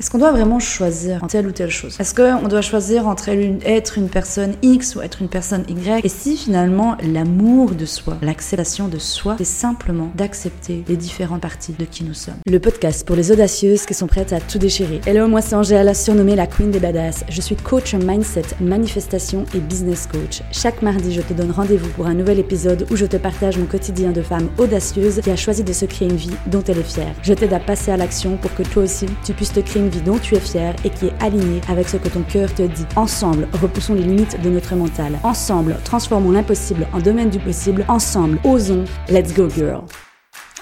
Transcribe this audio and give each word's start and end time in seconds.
Est-ce 0.00 0.10
qu'on 0.10 0.16
doit 0.16 0.32
vraiment 0.32 0.60
choisir 0.60 1.20
telle 1.28 1.46
ou 1.46 1.52
telle 1.52 1.68
chose? 1.68 1.98
Est-ce 2.00 2.14
qu'on 2.14 2.48
doit 2.48 2.62
choisir 2.62 3.06
entre 3.06 3.28
être 3.28 3.98
une 3.98 4.08
personne 4.08 4.54
X 4.62 4.96
ou 4.96 5.02
être 5.02 5.20
une 5.20 5.28
personne 5.28 5.62
Y? 5.68 6.02
Et 6.02 6.08
si 6.08 6.38
finalement 6.38 6.96
l'amour 7.02 7.72
de 7.72 7.84
soi, 7.84 8.16
l'acceptation 8.22 8.88
de 8.88 8.98
soi, 8.98 9.34
c'est 9.36 9.44
simplement 9.44 10.10
d'accepter 10.14 10.84
les 10.88 10.96
différentes 10.96 11.42
parties 11.42 11.74
de 11.78 11.84
qui 11.84 12.04
nous 12.04 12.14
sommes? 12.14 12.36
Le 12.46 12.58
podcast 12.58 13.06
pour 13.06 13.14
les 13.14 13.30
audacieuses 13.30 13.84
qui 13.84 13.92
sont 13.92 14.06
prêtes 14.06 14.32
à 14.32 14.40
tout 14.40 14.56
déchirer. 14.56 15.02
Hello, 15.04 15.28
moi 15.28 15.42
c'est 15.42 15.54
Angèle, 15.54 15.94
surnommée 15.94 16.34
la 16.34 16.46
Queen 16.46 16.70
des 16.70 16.80
Badass. 16.80 17.24
Je 17.28 17.42
suis 17.42 17.56
coach 17.56 17.92
mindset, 17.92 18.56
manifestation 18.58 19.44
et 19.54 19.58
business 19.58 20.08
coach. 20.10 20.40
Chaque 20.50 20.80
mardi, 20.80 21.12
je 21.12 21.20
te 21.20 21.34
donne 21.34 21.50
rendez-vous 21.50 21.90
pour 21.90 22.06
un 22.06 22.14
nouvel 22.14 22.38
épisode 22.38 22.86
où 22.90 22.96
je 22.96 23.04
te 23.04 23.18
partage 23.18 23.58
mon 23.58 23.66
quotidien 23.66 24.12
de 24.12 24.22
femme 24.22 24.48
audacieuse 24.56 25.20
qui 25.20 25.30
a 25.30 25.36
choisi 25.36 25.62
de 25.62 25.74
se 25.74 25.84
créer 25.84 26.08
une 26.08 26.16
vie 26.16 26.30
dont 26.46 26.64
elle 26.68 26.78
est 26.78 26.90
fière. 26.90 27.14
Je 27.22 27.34
t'aide 27.34 27.52
à 27.52 27.60
passer 27.60 27.90
à 27.90 27.98
l'action 27.98 28.38
pour 28.38 28.54
que 28.54 28.62
toi 28.62 28.84
aussi, 28.84 29.04
tu 29.26 29.34
puisses 29.34 29.52
te 29.52 29.60
créer 29.60 29.82
une 29.82 29.89
dont 29.98 30.18
tu 30.18 30.34
es 30.34 30.40
fier 30.40 30.74
et 30.84 30.90
qui 30.90 31.06
est 31.06 31.22
alignée 31.22 31.60
avec 31.68 31.88
ce 31.88 31.96
que 31.96 32.08
ton 32.08 32.22
cœur 32.22 32.52
te 32.54 32.62
dit. 32.62 32.86
Ensemble, 32.96 33.48
repoussons 33.60 33.94
les 33.94 34.02
limites 34.02 34.40
de 34.40 34.50
notre 34.50 34.74
mental. 34.74 35.18
Ensemble, 35.22 35.76
transformons 35.84 36.32
l'impossible 36.32 36.86
en 36.92 37.00
domaine 37.00 37.30
du 37.30 37.38
possible. 37.38 37.84
Ensemble, 37.88 38.38
osons. 38.44 38.84
Let's 39.08 39.34
go 39.34 39.48
girl. 39.48 39.84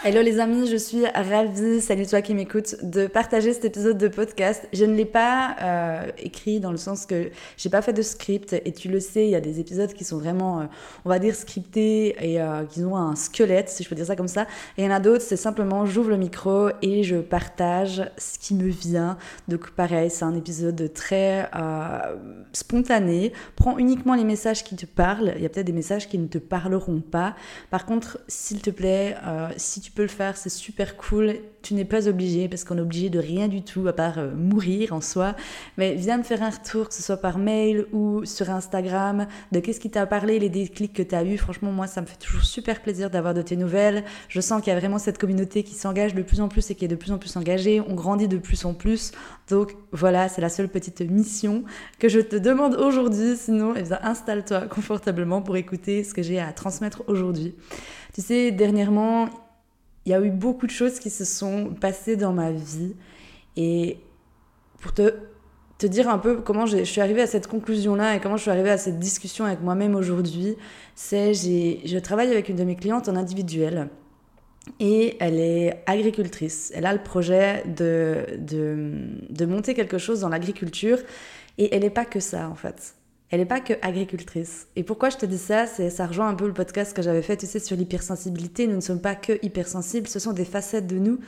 Hello 0.05 0.23
les 0.23 0.39
amis, 0.39 0.69
je 0.69 0.77
suis 0.77 1.05
ravie, 1.07 1.81
salut 1.81 2.07
toi 2.07 2.23
qui 2.23 2.33
m'écoutes, 2.33 2.77
de 2.85 3.09
partager 3.09 3.53
cet 3.53 3.65
épisode 3.65 3.99
de 3.99 4.07
podcast. 4.07 4.69
Je 4.73 4.85
ne 4.85 4.95
l'ai 4.95 5.05
pas 5.05 5.57
euh, 5.61 6.13
écrit 6.19 6.61
dans 6.61 6.71
le 6.71 6.77
sens 6.77 7.05
que 7.05 7.33
j'ai 7.57 7.69
pas 7.69 7.83
fait 7.83 7.93
de 7.93 8.03
script 8.03 8.53
et 8.53 8.71
tu 8.71 8.89
le 8.89 9.01
sais, 9.01 9.25
il 9.25 9.31
y 9.31 9.35
a 9.35 9.41
des 9.41 9.59
épisodes 9.59 9.93
qui 9.93 10.05
sont 10.05 10.19
vraiment, 10.19 10.61
euh, 10.61 10.65
on 11.05 11.09
va 11.09 11.19
dire, 11.19 11.35
scriptés 11.35 12.15
et 12.21 12.41
euh, 12.41 12.65
qui 12.65 12.85
ont 12.85 12.97
un 12.97 13.17
squelette, 13.17 13.71
si 13.71 13.83
je 13.83 13.89
peux 13.89 13.97
dire 13.97 14.07
ça 14.07 14.15
comme 14.15 14.29
ça. 14.29 14.43
Et 14.77 14.83
il 14.83 14.85
y 14.85 14.89
en 14.89 14.93
a 14.93 15.01
d'autres, 15.01 15.25
c'est 15.25 15.37
simplement 15.37 15.85
j'ouvre 15.85 16.11
le 16.11 16.17
micro 16.17 16.69
et 16.81 17.03
je 17.03 17.17
partage 17.17 18.09
ce 18.19 18.39
qui 18.39 18.55
me 18.55 18.69
vient. 18.69 19.19
Donc 19.49 19.71
pareil, 19.73 20.11
c'est 20.11 20.25
un 20.25 20.37
épisode 20.37 20.93
très 20.95 21.51
spontané. 22.53 23.33
Prends 23.57 23.79
uniquement 23.79 24.15
les 24.15 24.25
messages 24.25 24.63
qui 24.63 24.77
te 24.77 24.87
parlent. 24.87 25.33
Il 25.35 25.43
y 25.43 25.47
a 25.47 25.49
peut-être 25.49 25.67
des 25.67 25.73
messages 25.73 26.09
qui 26.09 26.19
ne 26.19 26.29
te 26.29 26.39
parleront 26.39 27.01
pas. 27.01 27.35
Par 27.71 27.85
contre, 27.85 28.21
s'il 28.29 28.63
te 28.63 28.71
plaît, 28.71 29.17
si 29.57 29.81
tu 29.81 29.88
tu 29.89 29.95
peux 29.95 30.03
le 30.03 30.09
faire, 30.09 30.37
c'est 30.37 30.51
super 30.51 30.99
cool. 30.99 31.37
Tu 31.63 31.73
n'es 31.73 31.87
pas 31.87 32.09
obligé 32.09 32.47
parce 32.47 32.63
qu'on 32.63 32.77
est 32.77 32.83
obligé 32.83 33.09
de 33.09 33.19
rien 33.19 33.49
du 33.49 33.63
tout 33.63 33.89
à 33.89 33.95
part 33.95 34.19
euh, 34.19 34.35
mourir 34.35 34.93
en 34.93 35.01
soi. 35.01 35.35
Mais 35.79 35.95
viens 35.95 36.19
me 36.19 36.23
faire 36.25 36.43
un 36.43 36.51
retour, 36.51 36.91
que 36.91 36.95
ce 36.95 37.03
soit 37.03 37.17
par 37.17 37.39
mail 37.39 37.87
ou 37.95 38.23
sur 38.27 38.51
Instagram, 38.51 39.27
de 39.51 39.61
qu'est-ce 39.61 39.81
qui 39.81 39.89
t'a 39.89 40.05
parlé, 40.05 40.39
les 40.39 40.51
déclics 40.51 40.93
que 40.93 41.03
tu 41.03 41.15
as 41.15 41.25
eu. 41.25 41.39
Franchement, 41.39 41.73
moi, 41.73 41.87
ça 41.87 42.03
me 42.03 42.07
fait 42.07 42.19
toujours 42.19 42.45
super 42.45 42.83
plaisir 42.83 43.09
d'avoir 43.09 43.33
de 43.33 43.41
tes 43.41 43.57
nouvelles. 43.57 44.05
Je 44.29 44.43
sens 44.43 44.61
qu'il 44.61 44.75
y 44.75 44.77
a 44.77 44.79
vraiment 44.79 44.99
cette 44.99 45.17
communauté 45.17 45.63
qui 45.63 45.73
s'engage 45.73 46.15
de 46.15 46.21
plus 46.21 46.43
en 46.43 46.49
plus 46.49 46.71
et 46.71 46.75
qui 46.75 46.85
est 46.85 46.89
de 46.89 46.95
plus 46.95 47.11
en 47.11 47.17
plus 47.17 47.35
engagée. 47.39 47.81
On 47.81 47.95
grandit 47.95 48.29
de 48.29 48.37
plus 48.37 48.67
en 48.67 48.75
plus. 48.75 49.13
Donc 49.49 49.75
voilà, 49.91 50.29
c'est 50.29 50.43
la 50.43 50.51
seule 50.51 50.69
petite 50.69 51.01
mission 51.01 51.65
que 51.99 52.11
je 52.11 52.21
te 52.21 52.37
demande 52.37 52.75
aujourd'hui. 52.75 53.39
Sinon, 53.39 53.73
eh 53.75 53.91
installe-toi 54.03 54.67
confortablement 54.67 55.41
pour 55.41 55.57
écouter 55.57 56.05
ce 56.05 56.13
que 56.13 56.23
j'ai 56.23 56.41
à 56.41 56.53
transmettre 56.53 57.05
aujourd'hui. 57.07 57.55
Tu 58.13 58.21
sais, 58.21 58.51
dernièrement, 58.51 59.29
il 60.09 60.13
y 60.13 60.15
a 60.15 60.21
eu 60.23 60.31
beaucoup 60.31 60.67
de 60.67 60.73
choses 60.73 61.01
qui 61.01 61.11
se 61.11 61.27
sont 61.27 61.75
passées 61.79 62.17
dans 62.17 62.33
ma 62.33 62.51
vie. 62.51 62.95
Et 63.57 63.99
pour 64.81 64.95
te, 64.95 65.13
te 65.77 65.87
dire 65.87 66.09
un 66.09 66.17
peu 66.17 66.41
comment 66.41 66.65
je 66.65 66.83
suis 66.85 67.03
arrivée 67.03 67.21
à 67.21 67.27
cette 67.27 67.47
conclusion-là 67.47 68.17
et 68.17 68.21
comment 68.21 68.39
je 68.39 68.43
suis 68.43 68.51
arrivée 68.51 68.71
à 68.71 68.79
cette 68.79 68.99
discussion 68.99 69.45
avec 69.45 69.61
moi-même 69.61 69.95
aujourd'hui, 69.95 70.57
c'est 70.95 71.35
je 71.35 71.99
travaille 71.99 72.31
avec 72.31 72.49
une 72.49 72.57
de 72.57 72.65
mes 72.65 72.75
clientes 72.75 73.11
en 73.11 73.17
individuel. 73.17 73.91
Et 74.81 75.19
elle 75.21 75.39
est 75.39 75.83
agricultrice. 75.85 76.73
Elle 76.75 76.87
a 76.87 76.95
le 76.95 77.03
projet 77.03 77.65
de, 77.67 78.25
de, 78.39 79.11
de 79.29 79.45
monter 79.45 79.75
quelque 79.75 79.99
chose 79.99 80.21
dans 80.21 80.31
l'agriculture. 80.31 80.99
Et 81.59 81.75
elle 81.75 81.83
n'est 81.83 81.91
pas 81.91 82.07
que 82.07 82.21
ça, 82.21 82.49
en 82.49 82.55
fait 82.55 82.98
elle 83.31 83.41
n'est 83.41 83.47
pas 83.47 83.61
que 83.61 83.75
agricultrice. 83.83 84.69
Et 84.75 84.83
pourquoi 84.83 85.11
je 85.11 85.19
te 85.19 85.27
dis 85.27 85.39
ça 85.39 85.67
C'est 85.67 85.91
ça 85.91 86.07
rejoint 86.07 86.29
un 86.29 86.35
peu 86.35 86.47
le 86.47 86.55
podcast 86.55 86.97
que 86.97 87.03
j'avais 87.03 87.23
fait, 87.23 87.37
tu 87.37 87.47
sais, 87.47 87.59
sur 87.59 87.77
l'hypersensibilité. 87.77 88.67
Nous 88.67 88.77
ne 88.77 88.81
sommes 88.81 89.03
pas 89.03 89.15
que 89.15 89.39
hypersensibles, 89.43 90.09
ce 90.09 90.19
sont 90.19 90.33
des 90.33 90.47
facettes 90.47 90.87
de 90.87 90.99
nous. 90.99 91.19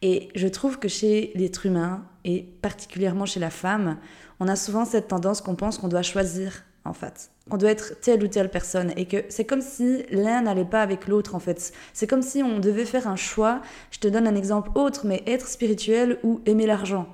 Et 0.00 0.30
je 0.34 0.48
trouve 0.48 0.78
que 0.78 0.88
chez 0.88 1.30
l'être 1.34 1.66
humain, 1.66 2.04
et 2.24 2.48
particulièrement 2.62 3.26
chez 3.26 3.38
la 3.38 3.50
femme, 3.50 3.98
on 4.40 4.48
a 4.48 4.56
souvent 4.56 4.84
cette 4.84 5.08
tendance 5.08 5.42
qu'on 5.42 5.54
pense 5.54 5.76
qu'on 5.76 5.88
doit 5.88 6.02
choisir, 6.02 6.64
en 6.84 6.94
fait. 6.94 7.30
On 7.50 7.58
doit 7.58 7.70
être 7.70 8.00
telle 8.00 8.24
ou 8.24 8.28
telle 8.28 8.48
personne. 8.48 8.92
Et 8.96 9.04
que 9.06 9.24
c'est 9.28 9.44
comme 9.44 9.60
si 9.60 10.04
l'un 10.10 10.42
n'allait 10.42 10.64
pas 10.64 10.80
avec 10.80 11.06
l'autre, 11.06 11.34
en 11.34 11.38
fait. 11.38 11.72
C'est 11.92 12.06
comme 12.06 12.22
si 12.22 12.42
on 12.42 12.60
devait 12.60 12.86
faire 12.86 13.06
un 13.08 13.16
choix. 13.16 13.60
Je 13.90 13.98
te 13.98 14.08
donne 14.08 14.26
un 14.26 14.34
exemple 14.34 14.70
autre, 14.74 15.06
mais 15.06 15.22
être 15.26 15.46
spirituel 15.46 16.18
ou 16.22 16.40
aimer 16.46 16.66
l'argent. 16.66 17.06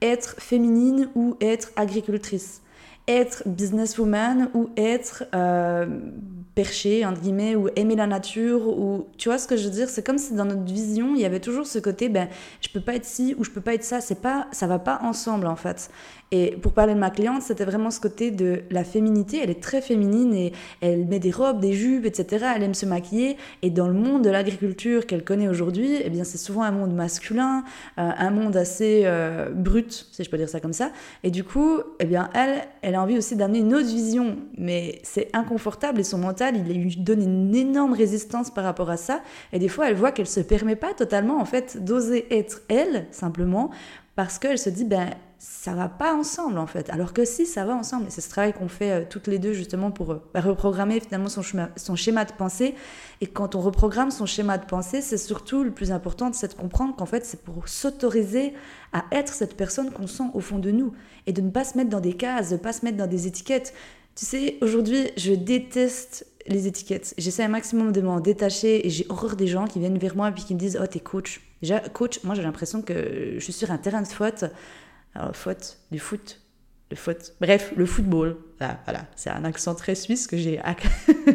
Être 0.00 0.40
féminine 0.40 1.10
ou 1.14 1.36
être 1.42 1.72
agricultrice 1.76 2.61
être 3.08 3.42
businesswoman 3.46 4.48
ou 4.54 4.70
être 4.76 5.24
euh, 5.34 5.86
perché, 6.54 7.04
entre 7.04 7.20
guillemets, 7.20 7.56
ou 7.56 7.68
aimer 7.76 7.96
la 7.96 8.06
nature, 8.06 8.66
ou 8.68 9.08
tu 9.18 9.28
vois 9.28 9.38
ce 9.38 9.48
que 9.48 9.56
je 9.56 9.64
veux 9.64 9.70
dire? 9.70 9.88
C'est 9.88 10.04
comme 10.04 10.18
si 10.18 10.34
dans 10.34 10.44
notre 10.44 10.64
vision, 10.64 11.14
il 11.14 11.20
y 11.20 11.24
avait 11.24 11.40
toujours 11.40 11.66
ce 11.66 11.78
côté, 11.78 12.08
ben, 12.08 12.28
je 12.60 12.68
peux 12.68 12.80
pas 12.80 12.94
être 12.94 13.04
ci 13.04 13.34
ou 13.38 13.44
je 13.44 13.50
peux 13.50 13.60
pas 13.60 13.74
être 13.74 13.84
ça, 13.84 14.00
c'est 14.00 14.20
pas, 14.20 14.46
ça 14.52 14.66
va 14.66 14.78
pas 14.78 15.00
ensemble 15.02 15.46
en 15.46 15.56
fait. 15.56 15.90
Et 16.32 16.56
pour 16.62 16.72
parler 16.72 16.94
de 16.94 16.98
ma 16.98 17.10
cliente, 17.10 17.42
c'était 17.42 17.66
vraiment 17.66 17.90
ce 17.90 18.00
côté 18.00 18.30
de 18.30 18.62
la 18.70 18.84
féminité. 18.84 19.40
Elle 19.42 19.50
est 19.50 19.62
très 19.62 19.82
féminine 19.82 20.32
et 20.32 20.52
elle 20.80 21.04
met 21.04 21.18
des 21.18 21.30
robes, 21.30 21.60
des 21.60 21.74
jupes, 21.74 22.06
etc. 22.06 22.46
Elle 22.56 22.62
aime 22.62 22.72
se 22.72 22.86
maquiller. 22.86 23.36
Et 23.60 23.68
dans 23.68 23.86
le 23.86 23.92
monde 23.92 24.24
de 24.24 24.30
l'agriculture 24.30 25.06
qu'elle 25.06 25.24
connaît 25.24 25.48
aujourd'hui, 25.48 25.98
eh 26.02 26.08
bien, 26.08 26.24
c'est 26.24 26.38
souvent 26.38 26.62
un 26.62 26.70
monde 26.70 26.94
masculin, 26.94 27.64
euh, 27.98 28.10
un 28.16 28.30
monde 28.30 28.56
assez 28.56 29.02
euh, 29.04 29.50
brut, 29.50 30.08
si 30.10 30.24
je 30.24 30.30
peux 30.30 30.38
dire 30.38 30.48
ça 30.48 30.58
comme 30.58 30.72
ça. 30.72 30.90
Et 31.22 31.30
du 31.30 31.44
coup, 31.44 31.80
eh 32.00 32.06
bien, 32.06 32.30
elle, 32.32 32.62
elle 32.80 32.94
a 32.94 33.02
envie 33.02 33.18
aussi 33.18 33.36
d'amener 33.36 33.58
une 33.58 33.74
autre 33.74 33.88
vision. 33.88 34.38
Mais 34.56 35.00
c'est 35.02 35.28
inconfortable 35.34 36.00
et 36.00 36.04
son 36.04 36.16
mental, 36.16 36.56
il 36.56 36.82
lui 36.82 36.96
donne 36.96 37.20
une 37.20 37.54
énorme 37.54 37.92
résistance 37.92 38.50
par 38.50 38.64
rapport 38.64 38.88
à 38.88 38.96
ça. 38.96 39.20
Et 39.52 39.58
des 39.58 39.68
fois, 39.68 39.90
elle 39.90 39.96
voit 39.96 40.12
qu'elle 40.12 40.26
se 40.26 40.40
permet 40.40 40.76
pas 40.76 40.94
totalement, 40.94 41.38
en 41.38 41.44
fait, 41.44 41.84
d'oser 41.84 42.34
être 42.34 42.62
elle, 42.70 43.06
simplement, 43.10 43.70
parce 44.14 44.38
qu'elle 44.38 44.58
se 44.58 44.70
dit, 44.70 44.84
ben, 44.84 45.10
ça 45.38 45.74
va 45.74 45.88
pas 45.88 46.14
ensemble 46.14 46.58
en 46.58 46.68
fait. 46.68 46.88
Alors 46.90 47.12
que 47.12 47.24
si, 47.24 47.46
ça 47.46 47.64
va 47.64 47.74
ensemble. 47.74 48.06
Et 48.06 48.10
c'est 48.10 48.20
ce 48.20 48.28
travail 48.28 48.52
qu'on 48.52 48.68
fait 48.68 48.92
euh, 48.92 49.04
toutes 49.08 49.26
les 49.26 49.40
deux 49.40 49.52
justement 49.52 49.90
pour 49.90 50.12
euh, 50.12 50.22
bah, 50.32 50.40
reprogrammer 50.40 51.00
finalement 51.00 51.28
son 51.28 51.42
schéma, 51.42 51.70
son 51.76 51.96
schéma 51.96 52.24
de 52.24 52.32
pensée. 52.32 52.76
Et 53.20 53.26
quand 53.26 53.56
on 53.56 53.60
reprogramme 53.60 54.12
son 54.12 54.24
schéma 54.24 54.56
de 54.58 54.66
pensée, 54.66 55.00
c'est 55.00 55.18
surtout 55.18 55.64
le 55.64 55.72
plus 55.72 55.90
important, 55.90 56.32
c'est 56.32 56.48
de 56.48 56.54
comprendre 56.54 56.94
qu'en 56.94 57.06
fait, 57.06 57.24
c'est 57.24 57.42
pour 57.42 57.66
s'autoriser 57.66 58.54
à 58.92 59.04
être 59.10 59.32
cette 59.32 59.56
personne 59.56 59.90
qu'on 59.90 60.06
sent 60.06 60.30
au 60.32 60.40
fond 60.40 60.60
de 60.60 60.70
nous 60.70 60.92
et 61.26 61.32
de 61.32 61.40
ne 61.40 61.50
pas 61.50 61.64
se 61.64 61.76
mettre 61.76 61.90
dans 61.90 62.00
des 62.00 62.14
cases, 62.14 62.50
de 62.50 62.54
ne 62.54 62.60
pas 62.60 62.72
se 62.72 62.84
mettre 62.84 62.98
dans 62.98 63.08
des 63.08 63.26
étiquettes. 63.26 63.74
Tu 64.14 64.26
sais, 64.26 64.58
aujourd'hui, 64.60 65.10
je 65.16 65.32
déteste 65.32 66.26
les 66.46 66.66
étiquettes. 66.66 67.14
J'essaie 67.18 67.44
un 67.44 67.48
maximum 67.48 67.92
de 67.92 68.00
m'en 68.00 68.20
détacher 68.20 68.86
et 68.86 68.90
j'ai 68.90 69.06
horreur 69.08 69.36
des 69.36 69.46
gens 69.46 69.66
qui 69.66 69.78
viennent 69.78 69.98
vers 69.98 70.16
moi 70.16 70.28
et 70.28 70.32
puis 70.32 70.44
qui 70.44 70.54
me 70.54 70.58
disent 70.58 70.78
Oh, 70.82 70.86
t'es 70.86 71.00
coach. 71.00 71.40
Déjà, 71.60 71.80
coach, 71.80 72.22
moi 72.24 72.34
j'ai 72.34 72.42
l'impression 72.42 72.82
que 72.82 73.34
je 73.34 73.40
suis 73.40 73.52
sur 73.52 73.70
un 73.70 73.78
terrain 73.78 74.02
de 74.02 74.08
faute 74.08 74.44
alors, 75.14 75.36
faute, 75.36 75.78
du 75.90 75.98
foot, 75.98 76.40
le 76.90 76.96
foot, 76.96 77.34
bref, 77.40 77.72
le 77.76 77.86
football. 77.86 78.36
Voilà, 78.58 78.80
voilà. 78.84 79.06
c'est 79.14 79.30
un 79.30 79.44
accent 79.44 79.74
très 79.74 79.94
suisse 79.94 80.26
que 80.26 80.36
j'ai. 80.36 80.60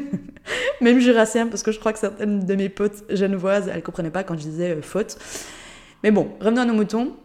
Même 0.82 1.00
jurassien, 1.00 1.48
parce 1.48 1.64
que 1.64 1.72
je 1.72 1.80
crois 1.80 1.94
que 1.94 2.00
certaines 2.00 2.46
de 2.46 2.56
mes 2.56 2.70
potes 2.70 3.04
genevoises, 3.10 3.68
elles 3.68 3.84
comprenaient 3.84 4.12
pas 4.12 4.24
quand 4.24 4.36
je 4.36 4.44
disais 4.44 4.76
euh, 4.76 4.82
faute. 4.82 5.18
Mais 6.04 6.12
bon, 6.12 6.30
revenons 6.40 6.62
à 6.62 6.66
nos 6.66 6.74
moutons. 6.74 7.16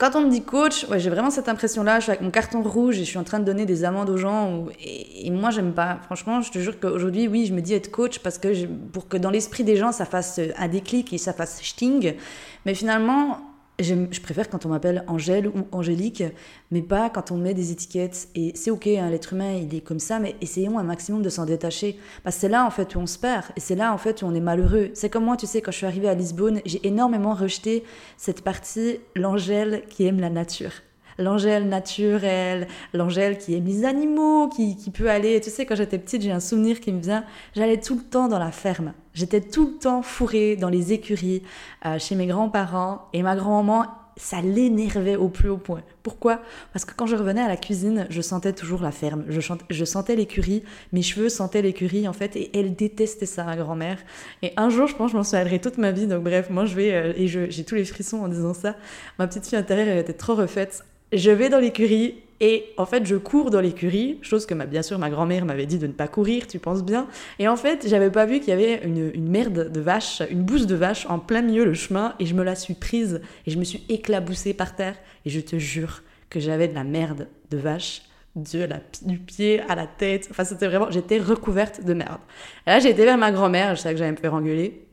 Quand 0.00 0.16
on 0.16 0.22
me 0.22 0.30
dit 0.30 0.40
coach, 0.42 0.86
ouais, 0.88 0.98
j'ai 0.98 1.10
vraiment 1.10 1.28
cette 1.28 1.50
impression-là. 1.50 1.98
Je 1.98 2.04
suis 2.04 2.10
avec 2.10 2.22
mon 2.22 2.30
carton 2.30 2.62
rouge 2.62 2.96
et 2.96 3.00
je 3.00 3.10
suis 3.10 3.18
en 3.18 3.22
train 3.22 3.38
de 3.38 3.44
donner 3.44 3.66
des 3.66 3.84
amendes 3.84 4.08
aux 4.08 4.16
gens. 4.16 4.64
Et, 4.82 5.26
et, 5.26 5.30
moi, 5.30 5.50
j'aime 5.50 5.74
pas. 5.74 5.98
Franchement, 6.06 6.40
je 6.40 6.50
te 6.50 6.58
jure 6.58 6.80
qu'aujourd'hui, 6.80 7.28
oui, 7.28 7.44
je 7.44 7.52
me 7.52 7.60
dis 7.60 7.74
être 7.74 7.90
coach 7.90 8.18
parce 8.20 8.38
que 8.38 8.64
pour 8.64 9.08
que 9.08 9.18
dans 9.18 9.28
l'esprit 9.28 9.62
des 9.62 9.76
gens, 9.76 9.92
ça 9.92 10.06
fasse 10.06 10.40
un 10.56 10.68
déclic 10.68 11.12
et 11.12 11.18
ça 11.18 11.34
fasse 11.34 11.62
sting. 11.62 12.14
Mais 12.64 12.72
finalement, 12.74 13.42
je 13.82 14.20
préfère 14.20 14.48
quand 14.48 14.66
on 14.66 14.68
m'appelle 14.68 15.04
Angèle 15.06 15.48
ou 15.48 15.66
Angélique, 15.72 16.22
mais 16.70 16.82
pas 16.82 17.10
quand 17.10 17.30
on 17.30 17.36
met 17.36 17.54
des 17.54 17.72
étiquettes. 17.72 18.28
Et 18.34 18.52
c'est 18.54 18.70
ok, 18.70 18.86
hein, 18.86 19.10
l'être 19.10 19.32
humain, 19.32 19.52
il 19.52 19.74
est 19.74 19.80
comme 19.80 19.98
ça, 19.98 20.18
mais 20.18 20.36
essayons 20.40 20.78
un 20.78 20.82
maximum 20.82 21.22
de 21.22 21.28
s'en 21.28 21.44
détacher. 21.44 21.98
Parce 22.22 22.36
que 22.36 22.40
c'est 22.42 22.48
là, 22.48 22.66
en 22.66 22.70
fait, 22.70 22.94
où 22.94 22.98
on 22.98 23.06
se 23.06 23.18
perd. 23.18 23.46
Et 23.56 23.60
c'est 23.60 23.76
là, 23.76 23.92
en 23.92 23.98
fait, 23.98 24.22
où 24.22 24.26
on 24.26 24.34
est 24.34 24.40
malheureux. 24.40 24.90
C'est 24.94 25.10
comme 25.10 25.24
moi, 25.24 25.36
tu 25.36 25.46
sais, 25.46 25.60
quand 25.60 25.70
je 25.70 25.78
suis 25.78 25.86
arrivée 25.86 26.08
à 26.08 26.14
Lisbonne, 26.14 26.60
j'ai 26.64 26.86
énormément 26.86 27.34
rejeté 27.34 27.84
cette 28.16 28.42
partie, 28.42 29.00
l'Angèle 29.16 29.82
qui 29.88 30.04
aime 30.04 30.20
la 30.20 30.30
nature 30.30 30.72
l'Angèle 31.20 31.68
naturelle, 31.68 32.66
l'Angèle 32.92 33.38
qui 33.38 33.54
aime 33.54 33.66
les 33.66 33.84
animaux, 33.84 34.48
qui, 34.48 34.76
qui 34.76 34.90
peut 34.90 35.10
aller. 35.10 35.40
Tu 35.40 35.50
sais, 35.50 35.66
quand 35.66 35.76
j'étais 35.76 35.98
petite, 35.98 36.22
j'ai 36.22 36.32
un 36.32 36.40
souvenir 36.40 36.80
qui 36.80 36.92
me 36.92 37.00
vient. 37.00 37.24
J'allais 37.54 37.80
tout 37.80 37.94
le 37.94 38.02
temps 38.02 38.28
dans 38.28 38.38
la 38.38 38.50
ferme. 38.50 38.92
J'étais 39.14 39.40
tout 39.40 39.66
le 39.66 39.78
temps 39.78 40.02
fourrée 40.02 40.56
dans 40.56 40.68
les 40.68 40.92
écuries 40.92 41.42
euh, 41.86 41.98
chez 41.98 42.14
mes 42.14 42.26
grands-parents 42.26 43.08
et 43.12 43.22
ma 43.22 43.36
grand-maman 43.36 43.86
ça 44.20 44.40
l'énervait 44.42 45.16
au 45.16 45.28
plus 45.28 45.48
haut 45.48 45.56
point. 45.56 45.82
Pourquoi? 46.02 46.40
Parce 46.72 46.84
que 46.84 46.92
quand 46.94 47.06
je 47.06 47.16
revenais 47.16 47.40
à 47.40 47.48
la 47.48 47.56
cuisine, 47.56 48.06
je 48.10 48.20
sentais 48.20 48.52
toujours 48.52 48.82
la 48.82 48.92
ferme. 48.92 49.24
Je, 49.28 49.40
je 49.70 49.84
sentais 49.84 50.14
l'écurie, 50.14 50.62
mes 50.92 51.02
cheveux 51.02 51.30
sentaient 51.30 51.62
l'écurie 51.62 52.06
en 52.06 52.12
fait, 52.12 52.36
et 52.36 52.50
elle 52.58 52.74
détestait 52.74 53.26
ça, 53.26 53.44
ma 53.44 53.56
grand-mère. 53.56 53.98
Et 54.42 54.52
un 54.56 54.68
jour, 54.68 54.86
je 54.86 54.94
pense, 54.94 55.12
je 55.12 55.16
m'en 55.16 55.24
souviendrai 55.24 55.58
toute 55.58 55.78
ma 55.78 55.90
vie. 55.90 56.06
Donc 56.06 56.22
bref, 56.22 56.50
moi 56.50 56.66
je 56.66 56.74
vais, 56.74 56.92
euh, 56.92 57.12
et 57.16 57.28
j'ai 57.28 57.64
tous 57.64 57.74
les 57.74 57.84
frissons 57.84 58.18
en 58.18 58.28
disant 58.28 58.54
ça. 58.54 58.76
Ma 59.18 59.26
petite 59.26 59.46
fille 59.46 59.58
intérieure, 59.58 59.88
elle 59.88 59.98
était 59.98 60.12
trop 60.12 60.34
refaite. 60.34 60.84
Je 61.12 61.30
vais 61.30 61.48
dans 61.48 61.58
l'écurie 61.58 62.14
et 62.42 62.72
en 62.78 62.86
fait, 62.86 63.04
je 63.04 63.16
cours 63.16 63.50
dans 63.50 63.60
l'écurie, 63.60 64.18
chose 64.22 64.46
que 64.46 64.54
bien 64.54 64.80
sûr 64.80 64.98
ma 64.98 65.10
grand-mère 65.10 65.44
m'avait 65.44 65.66
dit 65.66 65.78
de 65.78 65.86
ne 65.86 65.92
pas 65.92 66.08
courir, 66.08 66.46
tu 66.46 66.58
penses 66.58 66.82
bien. 66.82 67.06
Et 67.38 67.48
en 67.48 67.56
fait, 67.56 67.86
j'avais 67.86 68.10
pas 68.10 68.24
vu 68.24 68.40
qu'il 68.40 68.48
y 68.48 68.52
avait 68.52 68.80
une, 68.82 69.10
une, 69.14 69.28
merde 69.28 69.70
de 69.70 69.80
vache, 69.80 70.22
une 70.30 70.42
bouse 70.42 70.66
de 70.66 70.74
vache 70.74 71.04
en 71.06 71.18
plein 71.18 71.42
milieu 71.42 71.66
le 71.66 71.74
chemin, 71.74 72.14
et 72.18 72.24
je 72.24 72.34
me 72.34 72.42
la 72.42 72.54
suis 72.54 72.74
prise 72.74 73.20
et 73.46 73.50
je 73.50 73.58
me 73.58 73.64
suis 73.64 73.84
éclaboussée 73.90 74.54
par 74.54 74.74
terre. 74.74 74.96
Et 75.26 75.30
je 75.30 75.40
te 75.40 75.58
jure 75.58 76.02
que 76.30 76.40
j'avais 76.40 76.66
de 76.66 76.74
la 76.74 76.84
merde 76.84 77.28
de 77.50 77.58
vache 77.58 78.02
la, 78.54 78.80
du 79.02 79.18
pied 79.18 79.60
à 79.68 79.74
la 79.74 79.86
tête. 79.86 80.28
Enfin, 80.30 80.44
c'était 80.44 80.66
vraiment, 80.66 80.90
j'étais 80.90 81.18
recouverte 81.18 81.84
de 81.84 81.94
merde. 81.94 82.20
Et 82.66 82.70
là, 82.70 82.78
j'ai 82.78 82.90
été 82.90 83.04
vers 83.04 83.18
ma 83.18 83.32
grand-mère, 83.32 83.74
je 83.74 83.80
savais 83.80 83.94
que 83.94 83.98
j'allais 83.98 84.12
me 84.12 84.16
faire 84.16 84.34
engueuler. 84.34 84.86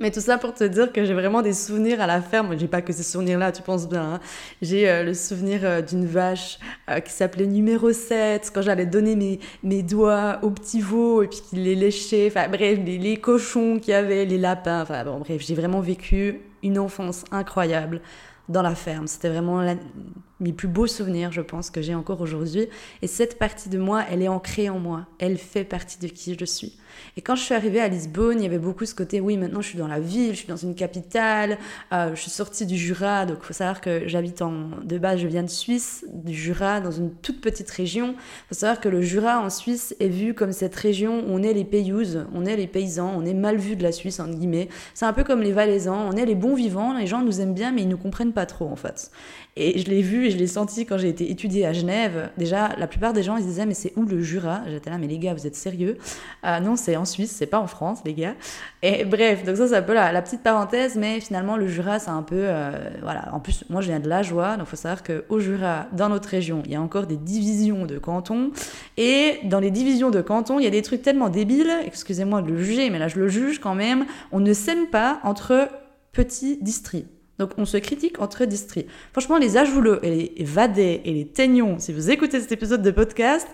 Mais 0.00 0.12
tout 0.12 0.20
ça 0.20 0.38
pour 0.38 0.54
te 0.54 0.62
dire 0.62 0.92
que 0.92 1.04
j'ai 1.04 1.12
vraiment 1.12 1.42
des 1.42 1.52
souvenirs 1.52 2.00
à 2.00 2.06
la 2.06 2.22
ferme. 2.22 2.56
J'ai 2.56 2.68
pas 2.68 2.82
que 2.82 2.92
ces 2.92 3.02
souvenirs-là, 3.02 3.50
tu 3.50 3.62
penses 3.62 3.88
bien. 3.88 4.14
Hein. 4.14 4.20
J'ai 4.62 4.88
euh, 4.88 5.02
le 5.02 5.12
souvenir 5.12 5.60
euh, 5.64 5.82
d'une 5.82 6.06
vache 6.06 6.60
euh, 6.88 7.00
qui 7.00 7.12
s'appelait 7.12 7.46
numéro 7.46 7.92
7, 7.92 8.52
quand 8.54 8.62
j'allais 8.62 8.86
donner 8.86 9.16
mes, 9.16 9.40
mes 9.64 9.82
doigts 9.82 10.38
aux 10.42 10.50
petits 10.50 10.80
veaux 10.80 11.22
et 11.22 11.26
puis 11.26 11.40
qu'il 11.40 11.64
les 11.64 11.74
léchait. 11.74 12.28
Enfin 12.28 12.48
bref, 12.48 12.78
les, 12.84 12.98
les 12.98 13.16
cochons 13.16 13.80
qu'il 13.80 13.90
y 13.90 13.94
avait, 13.94 14.24
les 14.24 14.38
lapins. 14.38 14.82
Enfin 14.82 15.04
bon, 15.04 15.18
bref, 15.18 15.42
j'ai 15.44 15.56
vraiment 15.56 15.80
vécu 15.80 16.42
une 16.62 16.78
enfance 16.78 17.24
incroyable 17.32 18.00
dans 18.48 18.62
la 18.62 18.74
ferme. 18.74 19.06
C'était 19.06 19.28
vraiment 19.28 19.76
mes 20.40 20.52
plus 20.52 20.68
beaux 20.68 20.86
souvenirs, 20.86 21.32
je 21.32 21.40
pense, 21.40 21.70
que 21.70 21.82
j'ai 21.82 21.94
encore 21.94 22.20
aujourd'hui. 22.20 22.68
Et 23.02 23.06
cette 23.06 23.38
partie 23.38 23.68
de 23.68 23.78
moi, 23.78 24.04
elle 24.10 24.22
est 24.22 24.28
ancrée 24.28 24.68
en 24.68 24.78
moi. 24.78 25.06
Elle 25.18 25.38
fait 25.38 25.64
partie 25.64 25.98
de 25.98 26.06
qui 26.06 26.36
je 26.38 26.44
suis. 26.44 26.78
Et 27.16 27.22
quand 27.22 27.36
je 27.36 27.42
suis 27.42 27.54
arrivée 27.54 27.80
à 27.80 27.88
Lisbonne, 27.88 28.40
il 28.40 28.44
y 28.44 28.46
avait 28.46 28.58
beaucoup 28.58 28.84
ce 28.84 28.94
côté, 28.94 29.20
oui, 29.20 29.36
maintenant 29.36 29.60
je 29.60 29.68
suis 29.68 29.78
dans 29.78 29.88
la 29.88 30.00
ville, 30.00 30.30
je 30.30 30.38
suis 30.38 30.48
dans 30.48 30.56
une 30.56 30.74
capitale, 30.74 31.58
euh, 31.92 32.14
je 32.14 32.20
suis 32.20 32.30
sortie 32.30 32.66
du 32.66 32.76
Jura, 32.76 33.26
donc 33.26 33.38
il 33.42 33.46
faut 33.46 33.52
savoir 33.52 33.80
que 33.80 34.06
j'habite 34.06 34.42
en... 34.42 34.70
De 34.82 34.98
base, 34.98 35.20
je 35.20 35.26
viens 35.26 35.42
de 35.42 35.50
Suisse, 35.50 36.06
du 36.12 36.34
Jura, 36.34 36.80
dans 36.80 36.90
une 36.90 37.12
toute 37.12 37.40
petite 37.40 37.70
région. 37.70 38.14
Il 38.16 38.48
faut 38.48 38.54
savoir 38.54 38.80
que 38.80 38.88
le 38.88 39.02
Jura 39.02 39.40
en 39.40 39.50
Suisse 39.50 39.94
est 40.00 40.08
vu 40.08 40.34
comme 40.34 40.52
cette 40.52 40.74
région 40.74 41.20
où 41.20 41.24
on 41.28 41.42
est 41.42 41.52
les 41.52 41.64
payouses, 41.64 42.24
on 42.34 42.44
est 42.44 42.56
les 42.56 42.66
paysans, 42.66 43.12
on 43.16 43.24
est 43.24 43.34
mal 43.34 43.56
vu 43.56 43.76
de 43.76 43.82
la 43.82 43.92
Suisse, 43.92 44.20
entre 44.20 44.34
guillemets. 44.34 44.68
C'est 44.94 45.06
un 45.06 45.12
peu 45.12 45.24
comme 45.24 45.42
les 45.42 45.52
Valaisans, 45.52 46.08
on 46.08 46.12
est 46.12 46.26
les 46.26 46.34
bons 46.34 46.54
vivants, 46.54 46.96
les 46.96 47.06
gens 47.06 47.22
nous 47.22 47.40
aiment 47.40 47.54
bien, 47.54 47.72
mais 47.72 47.82
ils 47.82 47.88
ne 47.88 47.96
comprennent 47.96 48.32
pas 48.32 48.46
trop, 48.46 48.66
en 48.66 48.76
fait. 48.76 49.10
Et 49.56 49.78
je 49.78 49.90
l'ai 49.90 50.02
vu 50.02 50.26
et 50.26 50.30
je 50.30 50.36
l'ai 50.36 50.46
senti 50.46 50.86
quand 50.86 50.98
j'ai 50.98 51.08
été 51.08 51.30
étudiée 51.30 51.66
à 51.66 51.72
Genève. 51.72 52.30
Déjà, 52.38 52.76
la 52.78 52.86
plupart 52.86 53.12
des 53.12 53.22
gens, 53.22 53.36
ils 53.36 53.44
disaient, 53.44 53.66
mais 53.66 53.74
c'est 53.74 53.92
où 53.96 54.04
le 54.04 54.20
Jura? 54.20 54.62
J'étais 54.68 54.90
là, 54.90 54.98
mais 54.98 55.08
les 55.08 55.18
gars, 55.18 55.34
vous 55.34 55.46
êtes 55.46 55.56
sérieux? 55.56 55.98
Ah 56.42 56.60
Non, 56.60 56.76
c'est 56.76 56.87
en 56.96 57.04
Suisse, 57.04 57.34
c'est 57.36 57.46
pas 57.46 57.58
en 57.58 57.66
France, 57.66 58.00
les 58.04 58.14
gars. 58.14 58.34
Et 58.82 59.04
bref, 59.04 59.44
donc 59.44 59.56
ça, 59.56 59.68
c'est 59.68 59.76
un 59.76 59.82
peu 59.82 59.94
la, 59.94 60.22
petite 60.22 60.42
parenthèse, 60.42 60.96
mais 60.96 61.20
finalement, 61.20 61.56
le 61.56 61.66
Jura, 61.66 61.98
c'est 61.98 62.10
un 62.10 62.22
peu. 62.22 62.36
Euh, 62.38 62.90
voilà. 63.02 63.32
En 63.32 63.40
plus, 63.40 63.64
moi, 63.68 63.80
je 63.80 63.88
viens 63.88 64.00
de 64.00 64.08
la 64.08 64.22
joie, 64.22 64.56
donc 64.56 64.66
il 64.66 64.70
faut 64.70 64.76
savoir 64.76 65.02
qu'au 65.02 65.40
Jura, 65.40 65.86
dans 65.92 66.08
notre 66.08 66.28
région, 66.28 66.62
il 66.64 66.72
y 66.72 66.76
a 66.76 66.80
encore 66.80 67.06
des 67.06 67.16
divisions 67.16 67.86
de 67.86 67.98
cantons. 67.98 68.50
Et 68.96 69.40
dans 69.44 69.60
les 69.60 69.70
divisions 69.70 70.10
de 70.10 70.20
cantons, 70.20 70.58
il 70.58 70.64
y 70.64 70.68
a 70.68 70.70
des 70.70 70.82
trucs 70.82 71.02
tellement 71.02 71.28
débiles, 71.28 71.72
excusez-moi 71.84 72.42
de 72.42 72.48
le 72.48 72.62
juger, 72.62 72.90
mais 72.90 72.98
là, 72.98 73.08
je 73.08 73.18
le 73.18 73.28
juge 73.28 73.58
quand 73.60 73.74
même. 73.74 74.06
On 74.32 74.40
ne 74.40 74.52
s'aime 74.52 74.86
pas 74.86 75.20
entre 75.24 75.68
petits 76.12 76.58
districts. 76.60 77.08
Donc 77.38 77.52
on 77.56 77.64
se 77.64 77.76
critique 77.76 78.20
entre 78.20 78.44
districts. 78.44 78.90
Franchement, 79.12 79.38
les 79.38 79.56
ajouleux 79.56 80.00
et 80.02 80.34
les 80.36 80.44
vadets 80.44 81.02
et 81.04 81.12
les 81.12 81.26
teignons, 81.26 81.78
si 81.78 81.92
vous 81.92 82.10
écoutez 82.10 82.40
cet 82.40 82.50
épisode 82.52 82.82
de 82.82 82.90
podcast, 82.90 83.46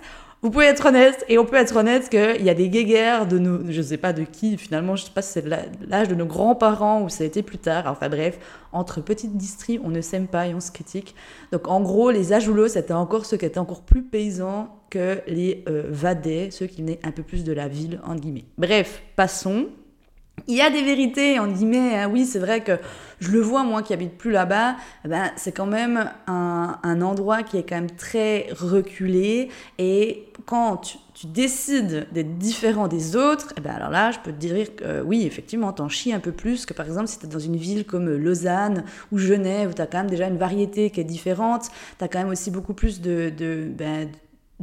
vous 0.45 0.51
pouvez 0.51 0.67
être 0.67 0.85
honnête, 0.85 1.25
et 1.31 1.39
on 1.39 1.47
peut 1.47 1.57
être 1.57 1.75
honnête 1.75 2.11
qu'il 2.11 2.45
y 2.45 2.51
a 2.51 2.55
des 2.55 2.69
guéguerres 2.69 3.27
de 3.27 3.39
nos, 3.39 3.61
je 3.73 3.81
sais 3.81 3.97
pas 3.97 4.13
de 4.13 4.25
qui, 4.25 4.59
finalement, 4.59 4.95
je 4.95 5.07
sais 5.07 5.11
pas 5.11 5.23
si 5.23 5.33
c'est 5.33 5.47
l'âge 5.89 6.09
de 6.09 6.15
nos 6.15 6.27
grands-parents 6.27 7.01
ou 7.01 7.09
ça 7.09 7.25
a 7.25 7.27
été 7.27 7.43
plus 7.43 7.57
tard, 7.57 7.85
enfin 7.87 8.11
bref, 8.11 8.39
entre 8.71 9.01
petites 9.01 9.39
districts, 9.39 9.81
on 9.83 9.89
ne 9.89 10.03
s'aime 10.03 10.27
pas 10.27 10.47
et 10.47 10.55
on 10.55 10.61
se 10.61 10.71
critique. 10.71 11.15
Donc 11.51 11.67
en 11.67 11.81
gros, 11.81 12.11
les 12.11 12.35
ajouleux, 12.35 12.69
c'était 12.69 12.93
encore 12.93 13.25
ceux 13.25 13.39
qui 13.39 13.47
étaient 13.47 13.59
encore 13.59 13.81
plus 13.81 14.03
paysans 14.03 14.69
que 14.91 15.23
les 15.27 15.65
euh, 15.67 15.85
vadets, 15.89 16.51
ceux 16.51 16.67
qui 16.67 16.83
venaient 16.83 17.01
un 17.05 17.11
peu 17.11 17.23
plus 17.23 17.43
de 17.43 17.53
la 17.55 17.67
ville, 17.67 18.03
en 18.05 18.15
guillemets. 18.15 18.45
Bref, 18.59 19.03
passons. 19.17 19.69
Il 20.47 20.55
y 20.55 20.61
a 20.61 20.71
des 20.71 20.83
vérités, 20.83 21.41
on 21.41 21.47
dit 21.47 21.65
mais 21.65 22.05
oui 22.07 22.27
c'est 22.27 22.39
vrai 22.39 22.63
que 22.63 22.79
je 23.21 23.31
le 23.31 23.41
vois 23.41 23.63
moi 23.65 23.83
qui 23.83 23.93
habite 23.95 24.19
plus 24.19 24.31
là-bas, 24.31 24.77
eh 25.05 25.09
ben, 25.09 25.31
c'est 25.37 25.53
quand 25.53 25.67
même 25.67 26.11
un, 26.27 26.79
un, 26.83 27.01
endroit 27.01 27.43
qui 27.43 27.57
est 27.57 27.63
quand 27.63 27.77
même 27.77 27.91
très 27.91 28.49
reculé. 28.53 29.49
Et 29.79 30.29
quand 30.47 30.77
tu, 30.77 30.99
décides 31.27 32.09
d'être 32.13 32.37
différent 32.39 32.89
des 32.89 33.15
autres, 33.17 33.55
eh 33.57 33.61
ben 33.61 33.71
alors 33.71 33.89
là 33.89 34.11
je 34.11 34.19
peux 34.19 34.33
te 34.33 34.37
dire 34.37 34.75
que 34.75 35.01
oui 35.01 35.25
effectivement 35.25 35.73
t'en 35.73 35.89
chies 35.89 36.13
un 36.13 36.19
peu 36.19 36.33
plus 36.33 36.67
que 36.67 36.75
par 36.75 36.85
exemple 36.87 37.07
si 37.07 37.21
tu 37.21 37.27
es 37.27 37.29
dans 37.29 37.39
une 37.39 37.57
ville 37.57 37.87
comme 37.87 38.11
Lausanne 38.17 38.85
ou 39.13 39.19
Genève 39.19 39.71
où 39.71 39.73
tu 39.75 39.81
as 39.81 39.87
quand 39.87 39.99
même 39.99 40.11
déjà 40.11 40.27
une 40.27 40.37
variété 40.37 40.91
qui 40.91 41.01
est 41.01 41.05
différente, 41.05 41.69
tu 41.99 42.05
as 42.05 42.09
quand 42.09 42.19
même 42.19 42.31
aussi 42.31 42.51
beaucoup 42.51 42.75
plus 42.75 43.01
de, 43.01 43.31
de, 43.31 43.69
ben, 43.73 44.11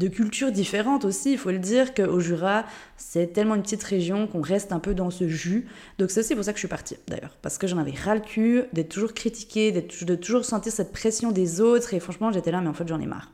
de 0.01 0.07
cultures 0.07 0.51
différentes 0.51 1.06
aussi. 1.06 1.33
Il 1.33 1.38
faut 1.38 1.51
le 1.51 1.59
dire 1.59 1.94
qu'au 1.94 2.19
Jura, 2.19 2.65
c'est 2.98 3.33
tellement 3.33 3.53
une 3.56 3.62
petite 3.62 3.83
région 3.83 4.25
qu'on 4.25 4.42
reste 4.42 4.71
un 4.71 4.80
peu 4.80 4.95
dans 4.95 5.12
ce 5.12 5.27
jus. 5.27 5.68
Donc 6.00 6.09
c'est 6.09 6.21
aussi 6.21 6.36
pour 6.36 6.44
ça 6.44 6.53
que 6.53 6.57
je 6.57 6.62
suis 6.62 6.68
partie 6.68 6.98
d'ailleurs, 7.07 7.38
parce 7.44 7.59
que 7.59 7.68
j'en 7.68 7.77
avais 7.77 7.92
ras 7.92 8.15
le 8.15 8.21
cul 8.21 8.63
d'être 8.74 8.89
toujours 8.89 9.13
critiquée, 9.13 9.71
de 9.71 10.15
toujours 10.15 10.44
sentir 10.44 10.74
cette 10.74 10.92
pression 10.92 11.31
des 11.31 11.62
autres. 11.62 11.94
Et 11.94 12.00
franchement, 12.00 12.31
j'étais 12.31 12.51
là, 12.51 12.62
mais 12.62 12.69
en 12.69 12.74
fait, 12.74 12.88
j'en 12.88 13.00
ai 13.00 13.06
marre. 13.06 13.31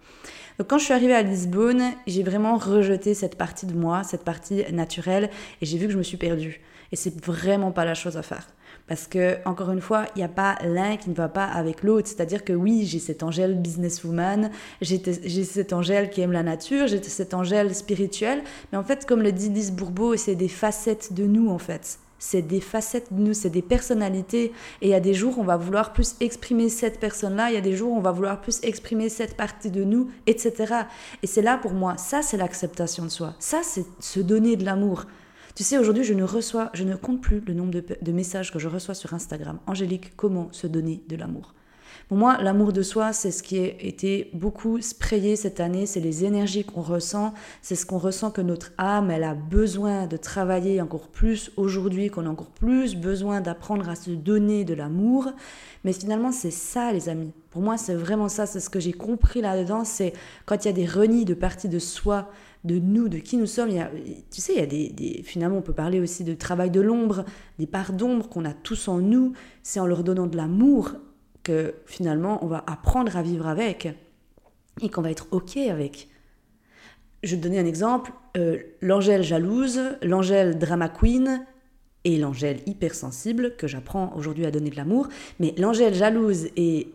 Donc 0.60 0.68
quand 0.68 0.78
je 0.78 0.84
suis 0.84 0.94
arrivée 0.94 1.14
à 1.14 1.22
Lisbonne, 1.22 1.84
j'ai 2.06 2.24
vraiment 2.24 2.58
rejeté 2.58 3.14
cette 3.14 3.38
partie 3.38 3.66
de 3.66 3.74
moi, 3.74 4.04
cette 4.04 4.24
partie 4.24 4.64
naturelle, 4.74 5.30
et 5.62 5.66
j'ai 5.66 5.78
vu 5.78 5.86
que 5.88 5.94
je 5.94 5.98
me 5.98 6.04
suis 6.04 6.18
perdue. 6.18 6.62
Et 6.92 6.96
c'est 6.96 7.24
vraiment 7.24 7.72
pas 7.72 7.86
la 7.86 7.94
chose 7.94 8.18
à 8.18 8.24
faire. 8.24 8.48
Parce 8.88 9.08
que, 9.08 9.38
encore 9.46 9.72
une 9.72 9.82
fois, 9.82 10.06
il 10.16 10.20
n'y 10.20 10.24
a 10.24 10.30
pas 10.30 10.58
l'un 10.64 10.96
qui 10.96 11.10
ne 11.10 11.16
va 11.16 11.28
pas 11.28 11.46
avec 11.46 11.84
l'autre. 11.84 12.08
C'est-à-dire 12.08 12.46
que 12.46 12.54
oui, 12.54 12.86
j'ai 12.86 13.00
cette 13.00 13.22
Angèle 13.22 13.60
businesswoman, 13.60 14.50
j'ai 14.82 15.44
cette 15.44 15.74
Angèle 15.74 16.10
qui 16.10 16.22
aime 16.22 16.32
la 16.32 16.44
nature, 16.44 16.88
j'ai 16.88 17.04
cette 17.04 17.34
Angèle 17.34 17.76
spirituelle. 17.76 18.44
Mais 18.72 18.78
en 18.78 18.84
fait, 18.84 19.06
comme 19.06 19.22
le 19.22 19.34
dit 19.34 19.50
Lise 19.50 19.74
Bourbeau, 19.74 20.16
c'est 20.16 20.36
des 20.36 20.48
facettes 20.48 21.14
de 21.14 21.26
nous, 21.26 21.50
en 21.50 21.58
fait. 21.58 22.00
C'est 22.20 22.42
des 22.42 22.62
facettes 22.62 23.14
de 23.14 23.22
nous, 23.22 23.34
c'est 23.34 23.50
des 23.50 23.62
personnalités. 23.62 24.54
Et 24.82 24.88
il 24.88 24.90
y 24.90 24.96
a 24.96 25.00
des 25.00 25.14
jours, 25.14 25.38
on 25.38 25.44
va 25.44 25.58
vouloir 25.58 25.92
plus 25.92 26.16
exprimer 26.22 26.70
cette 26.70 27.00
personne-là, 27.00 27.52
il 27.52 27.56
y 27.56 27.58
a 27.58 27.62
des 27.62 27.76
jours, 27.76 27.92
on 27.92 28.00
va 28.00 28.12
vouloir 28.12 28.42
plus 28.42 28.60
exprimer 28.64 29.10
cette 29.10 29.36
partie 29.36 29.70
de 29.70 29.84
nous, 29.84 30.10
etc. 30.26 30.74
Et 31.22 31.28
c'est 31.28 31.44
là 31.44 31.58
pour 31.58 31.74
moi, 31.74 31.98
ça, 31.98 32.22
c'est 32.22 32.38
l'acceptation 32.38 33.04
de 33.04 33.10
soi. 33.10 33.36
Ça, 33.38 33.60
c'est 33.64 33.86
se 34.00 34.20
donner 34.22 34.56
de 34.56 34.66
l'amour. 34.66 35.06
Tu 35.58 35.64
sais, 35.64 35.80
aujourd'hui, 35.80 36.04
je 36.04 36.14
ne 36.14 36.24
reçois, 36.24 36.70
je 36.76 36.84
ne 36.84 36.96
compte 36.96 37.20
plus 37.20 37.40
le 37.48 37.56
nombre 37.56 37.72
de, 37.72 38.12
messages 38.12 38.54
que 38.54 38.60
je 38.60 38.68
reçois 38.68 38.94
sur 38.94 39.16
Instagram. 39.16 39.58
Angélique, 39.66 40.16
comment 40.16 40.50
se 40.52 40.68
donner 40.68 41.02
de 41.10 41.16
l'amour? 41.16 41.56
Pour 42.10 42.18
moi, 42.18 42.38
l'amour 42.44 42.74
de 42.74 42.84
soi, 42.84 43.12
c'est 43.12 43.32
ce 43.32 43.42
qui 43.42 43.58
a 43.58 43.66
été 43.66 44.30
beaucoup 44.36 44.80
sprayé 44.82 45.36
cette 45.36 45.60
année, 45.60 45.88
c'est 45.88 46.00
les 46.00 46.26
énergies 46.26 46.64
qu'on 46.64 46.84
ressent, 46.84 47.34
c'est 47.64 47.74
ce 47.74 47.88
qu'on 47.88 47.98
ressent 47.98 48.30
que 48.30 48.42
notre 48.42 48.72
âme, 48.78 49.10
elle 49.10 49.24
a 49.24 49.34
besoin 49.34 50.06
de 50.06 50.16
travailler 50.16 50.80
encore 50.80 51.08
plus 51.08 51.52
aujourd'hui, 51.58 52.12
qu'on 52.12 52.28
a 52.28 52.30
encore 52.30 52.52
plus 52.52 52.96
besoin 52.96 53.42
d'apprendre 53.42 53.90
à 53.90 53.96
se 53.96 54.12
donner 54.12 54.64
de 54.64 54.76
l'amour. 54.76 55.32
Mais 55.84 55.92
finalement, 55.92 56.32
c'est 56.32 56.52
ça, 56.52 56.92
les 56.92 57.10
amis. 57.10 57.34
Pour 57.50 57.64
moi, 57.64 57.78
c'est 57.78 57.96
vraiment 57.96 58.30
ça, 58.30 58.46
c'est 58.46 58.60
ce 58.60 58.70
que 58.70 58.80
j'ai 58.80 58.94
compris 58.94 59.42
là-dedans, 59.42 59.84
c'est 59.86 60.14
quand 60.46 60.64
il 60.64 60.68
y 60.68 60.70
a 60.70 60.74
des 60.74 60.86
renies 60.86 61.26
de 61.26 61.34
partie 61.34 61.68
de 61.68 61.80
soi, 61.80 62.30
de 62.68 62.78
nous, 62.78 63.10
de 63.10 63.18
qui 63.18 63.38
nous 63.38 63.48
sommes. 63.48 63.70
tu 64.30 64.42
sais, 64.42 64.54
il 64.54 64.60
y 64.60 64.62
a 64.62 64.66
des, 64.66 65.24
finalement, 65.24 65.58
on 65.58 65.62
peut 65.62 65.74
parler 65.74 66.00
aussi 66.00 66.24
de 66.24 66.34
travail 66.34 66.70
de 66.70 66.82
l'ombre, 66.82 67.26
des 67.58 67.66
parts 67.66 67.94
d'ombre 67.94 68.30
qu'on 68.30 68.46
a 68.46 68.54
tous 68.54 68.88
en 68.88 69.00
nous. 69.00 69.34
C'est 69.64 69.80
en 69.80 69.88
leur 69.88 70.04
donnant 70.04 70.28
de 70.28 70.38
l'amour 70.38 70.92
que 71.44 71.76
finalement, 71.86 72.44
on 72.44 72.48
va 72.48 72.64
apprendre 72.68 73.16
à 73.18 73.22
vivre 73.22 73.48
avec 73.48 73.88
et 74.82 74.90
qu'on 74.90 75.02
va 75.02 75.12
être 75.12 75.28
OK 75.32 75.58
avec. 75.58 76.10
Je 77.24 77.32
vais 77.32 77.42
te 77.42 77.44
donner 77.44 77.60
un 77.60 77.66
exemple. 77.66 78.12
Euh, 78.36 78.60
l'Angèle 78.82 79.24
jalouse, 79.24 79.80
l'Angèle 80.04 80.60
drama 80.60 80.90
queen 80.90 81.46
et 82.04 82.18
l'Angèle 82.18 82.60
hypersensible, 82.68 83.56
que 83.58 83.68
j'apprends 83.68 84.14
aujourd'hui 84.16 84.46
à 84.46 84.52
donner 84.52 84.70
de 84.70 84.76
l'amour. 84.76 85.08
Mais 85.40 85.56
l'Angèle 85.58 85.94
jalouse 85.94 86.48
et 86.56 86.94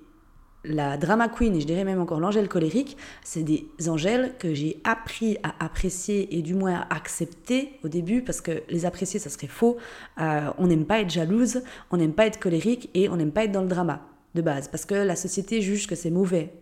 la 0.64 0.96
drama 0.96 1.28
queen 1.28 1.56
et 1.56 1.60
je 1.60 1.66
dirais 1.66 1.84
même 1.84 2.00
encore 2.00 2.20
l'angèle 2.20 2.48
colérique, 2.48 2.96
c'est 3.22 3.42
des 3.42 3.66
angèles 3.88 4.34
que 4.38 4.54
j'ai 4.54 4.80
appris 4.84 5.38
à 5.42 5.64
apprécier 5.64 6.36
et 6.36 6.42
du 6.42 6.54
moins 6.54 6.74
à 6.74 6.94
accepter 6.94 7.78
au 7.84 7.88
début 7.88 8.22
parce 8.22 8.40
que 8.40 8.62
les 8.68 8.86
apprécier 8.86 9.18
ça 9.18 9.30
serait 9.30 9.48
faux. 9.48 9.76
Euh, 10.20 10.50
on 10.58 10.66
n'aime 10.66 10.84
pas 10.84 11.00
être 11.00 11.10
jalouse, 11.10 11.62
on 11.90 11.96
n'aime 11.96 12.12
pas 12.12 12.26
être 12.26 12.38
colérique 12.38 12.90
et 12.94 13.08
on 13.08 13.16
n'aime 13.16 13.32
pas 13.32 13.44
être 13.44 13.52
dans 13.52 13.62
le 13.62 13.68
drama 13.68 14.06
de 14.34 14.42
base 14.42 14.68
parce 14.68 14.84
que 14.84 14.94
la 14.94 15.16
société 15.16 15.60
juge 15.60 15.86
que 15.86 15.94
c'est 15.94 16.10
mauvais. 16.10 16.52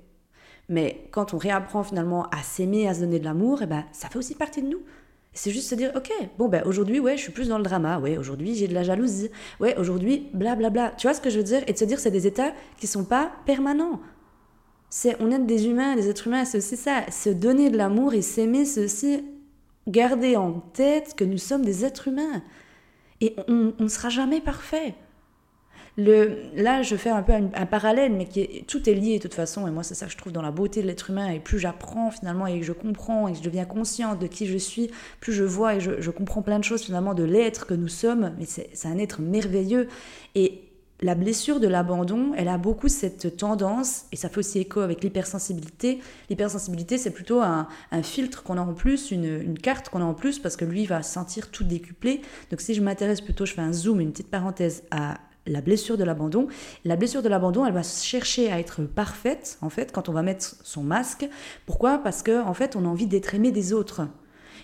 Mais 0.69 1.09
quand 1.11 1.35
on 1.35 1.39
réapprend 1.39 1.83
finalement 1.83 2.27
à 2.31 2.43
s'aimer, 2.43 2.89
à 2.89 2.95
se 2.95 3.01
donner 3.01 3.19
de 3.19 3.25
l'amour, 3.25 3.61
eh 3.63 3.67
ben 3.67 3.85
ça 3.93 4.09
fait 4.09 4.19
aussi 4.19 4.37
partie 4.37 4.63
de 4.63 4.69
nous. 4.69 4.81
C'est 5.33 5.53
juste 5.53 5.69
se 5.69 5.75
dire, 5.77 5.93
ok, 5.95 6.11
bon 6.39 6.49
ben 6.49 6.63
aujourd'hui, 6.67 6.99
ouais, 6.99 7.17
je 7.17 7.23
suis 7.23 7.33
plus 7.33 7.49
dans 7.49 7.59
le 7.59 7.63
drama, 7.63 8.01
ouais, 8.01 8.19
aujourd'hui 8.19 8.57
j'ai 8.57 8.67
de 8.67 8.75
la 8.75 8.83
jalousie, 8.83 9.31
ouais, 9.61 9.77
aujourd'hui, 9.77 10.29
blablabla. 10.35 10.95
Tu 10.99 11.07
vois 11.07 11.15
ce 11.15 11.21
que 11.21 11.31
je 11.31 11.39
veux 11.39 11.45
dire? 11.45 11.63
Et 11.69 11.73
de 11.73 11.79
se 11.79 11.85
dire, 11.85 12.01
c'est 12.01 12.11
des 12.11 12.27
états 12.27 12.53
qui 12.79 12.87
sont 12.87 13.05
pas 13.05 13.31
permanents. 13.47 14.01
C'est, 14.89 15.17
on 15.21 15.31
est 15.31 15.39
des 15.39 15.67
humains, 15.69 15.95
des 15.95 16.09
êtres 16.09 16.27
humains, 16.27 16.45
c'est 16.45 16.59
aussi 16.59 16.77
ça. 16.77 17.09
Se 17.11 17.31
donner 17.31 17.71
de 17.71 17.77
l'amour 17.77 18.13
et 18.13 18.23
s'aimer, 18.23 18.65
c'est 18.65 18.85
aussi 18.85 19.25
garder 19.87 20.37
en 20.37 20.53
tête 20.53 21.15
que 21.17 21.25
nous 21.25 21.39
sommes 21.39 21.65
des 21.65 21.85
êtres 21.85 22.09
humains. 22.09 22.43
Et 23.21 23.37
on 23.47 23.73
ne 23.79 23.89
sera 23.89 24.09
jamais 24.09 24.41
parfait. 24.41 24.95
Là, 25.97 26.83
je 26.83 26.97
fais 26.97 27.11
un 27.11 27.23
peu 27.23 27.33
un, 27.33 27.67
parallèle, 27.67 28.13
mais 28.13 28.29
tout 28.67 28.89
est 28.89 28.95
lié 28.95 29.19
de 29.19 29.23
toute 29.23 29.35
façon. 29.35 29.67
Et 29.67 29.71
moi, 29.71 29.83
c'est 29.83 29.95
ça 29.95 30.07
que 30.07 30.13
je 30.13 30.17
trouve 30.17 30.33
dans 30.33 30.43
la 30.43 30.51
beauté 30.51 30.83
de 30.83 30.87
l'être 30.87 31.11
humain. 31.11 31.29
Et 31.29 31.41
plus 31.41 31.59
j'apprends 31.59 32.11
finalement 32.11 32.47
et 32.47 32.59
que 32.61 32.67
je 32.67 32.73
comprends 32.73 33.29
et 33.29 33.33
que 33.33 33.39
je 33.39 33.43
deviens 33.43 33.65
consciente 33.65 34.19
de 34.19 34.27
qui 34.27 34.47
je 34.47 34.59
suis, 34.59 34.91
plus 35.21 35.33
je 35.33 35.45
vois 35.45 35.75
et 35.75 35.81
je, 35.81 36.11
comprends 36.11 36.43
plein 36.43 36.59
de 36.59 36.65
choses 36.65 36.83
finalement 36.83 37.15
de 37.15 37.25
l'être 37.25 37.67
que 37.67 37.75
nous 37.75 37.89
sommes. 37.89 38.33
Mais 38.39 38.47
c'est 38.47 38.89
un 38.89 38.99
être 38.99 39.21
merveilleux. 39.21 39.89
Et 40.35 40.63
la 41.03 41.15
blessure 41.15 41.61
de 41.61 41.67
l'abandon, 41.67 42.33
elle 42.37 42.49
a 42.49 42.59
beaucoup 42.59 42.89
cette 42.89 43.39
tendance, 43.39 44.05
et 44.13 44.17
ça 44.17 44.29
fait 44.29 44.39
aussi 44.39 44.59
écho 44.59 44.81
avec 44.81 45.03
l'hypersensibilité. 45.03 46.01
L'hypersensibilité, 46.29 46.99
c'est 46.99 47.11
plutôt 47.11 47.41
un, 47.41 47.67
filtre 48.03 48.43
qu'on 48.43 48.59
a 48.59 48.61
en 48.61 48.75
plus, 48.75 49.11
une, 49.11 49.41
une 49.41 49.59
carte 49.59 49.89
qu'on 49.89 50.03
a 50.03 50.05
en 50.05 50.13
plus, 50.13 50.39
parce 50.39 50.57
que 50.57 50.67
lui 50.67 50.85
va 50.85 51.03
sentir 51.03 51.51
tout 51.51 51.65
décuplé. 51.65 52.21
Donc 52.51 52.61
si 52.61 52.75
je 52.75 52.83
m'intéresse 52.83 53.23
plutôt, 53.23 53.47
je 53.47 53.55
fais 53.55 53.63
un 53.63 53.73
zoom, 53.73 54.01
une 54.01 54.13
petite 54.13 54.31
parenthèse 54.31 54.83
à 54.91 55.19
la 55.47 55.61
blessure 55.61 55.97
de 55.97 56.05
l'abandon. 56.05 56.49
La 56.85 56.97
blessure 56.97 57.23
de 57.23 57.29
l'abandon, 57.29 57.67
elle 57.67 57.73
va 57.73 57.83
chercher 57.83 58.51
à 58.53 58.59
être 58.59 58.83
parfaite, 58.83 59.59
en 59.63 59.71
fait, 59.71 59.93
quand 59.93 60.09
on 60.09 60.13
va 60.13 60.23
mettre 60.23 60.57
son 60.63 60.83
masque. 60.83 61.29
Pourquoi? 61.67 61.99
Parce 61.99 62.23
qu'en 62.23 62.47
en 62.47 62.55
fait, 62.55 62.77
on 62.77 62.85
a 62.85 62.89
envie 62.89 63.07
d'être 63.07 63.35
aimé 63.35 63.51
des 63.51 63.73
autres. 63.73 64.03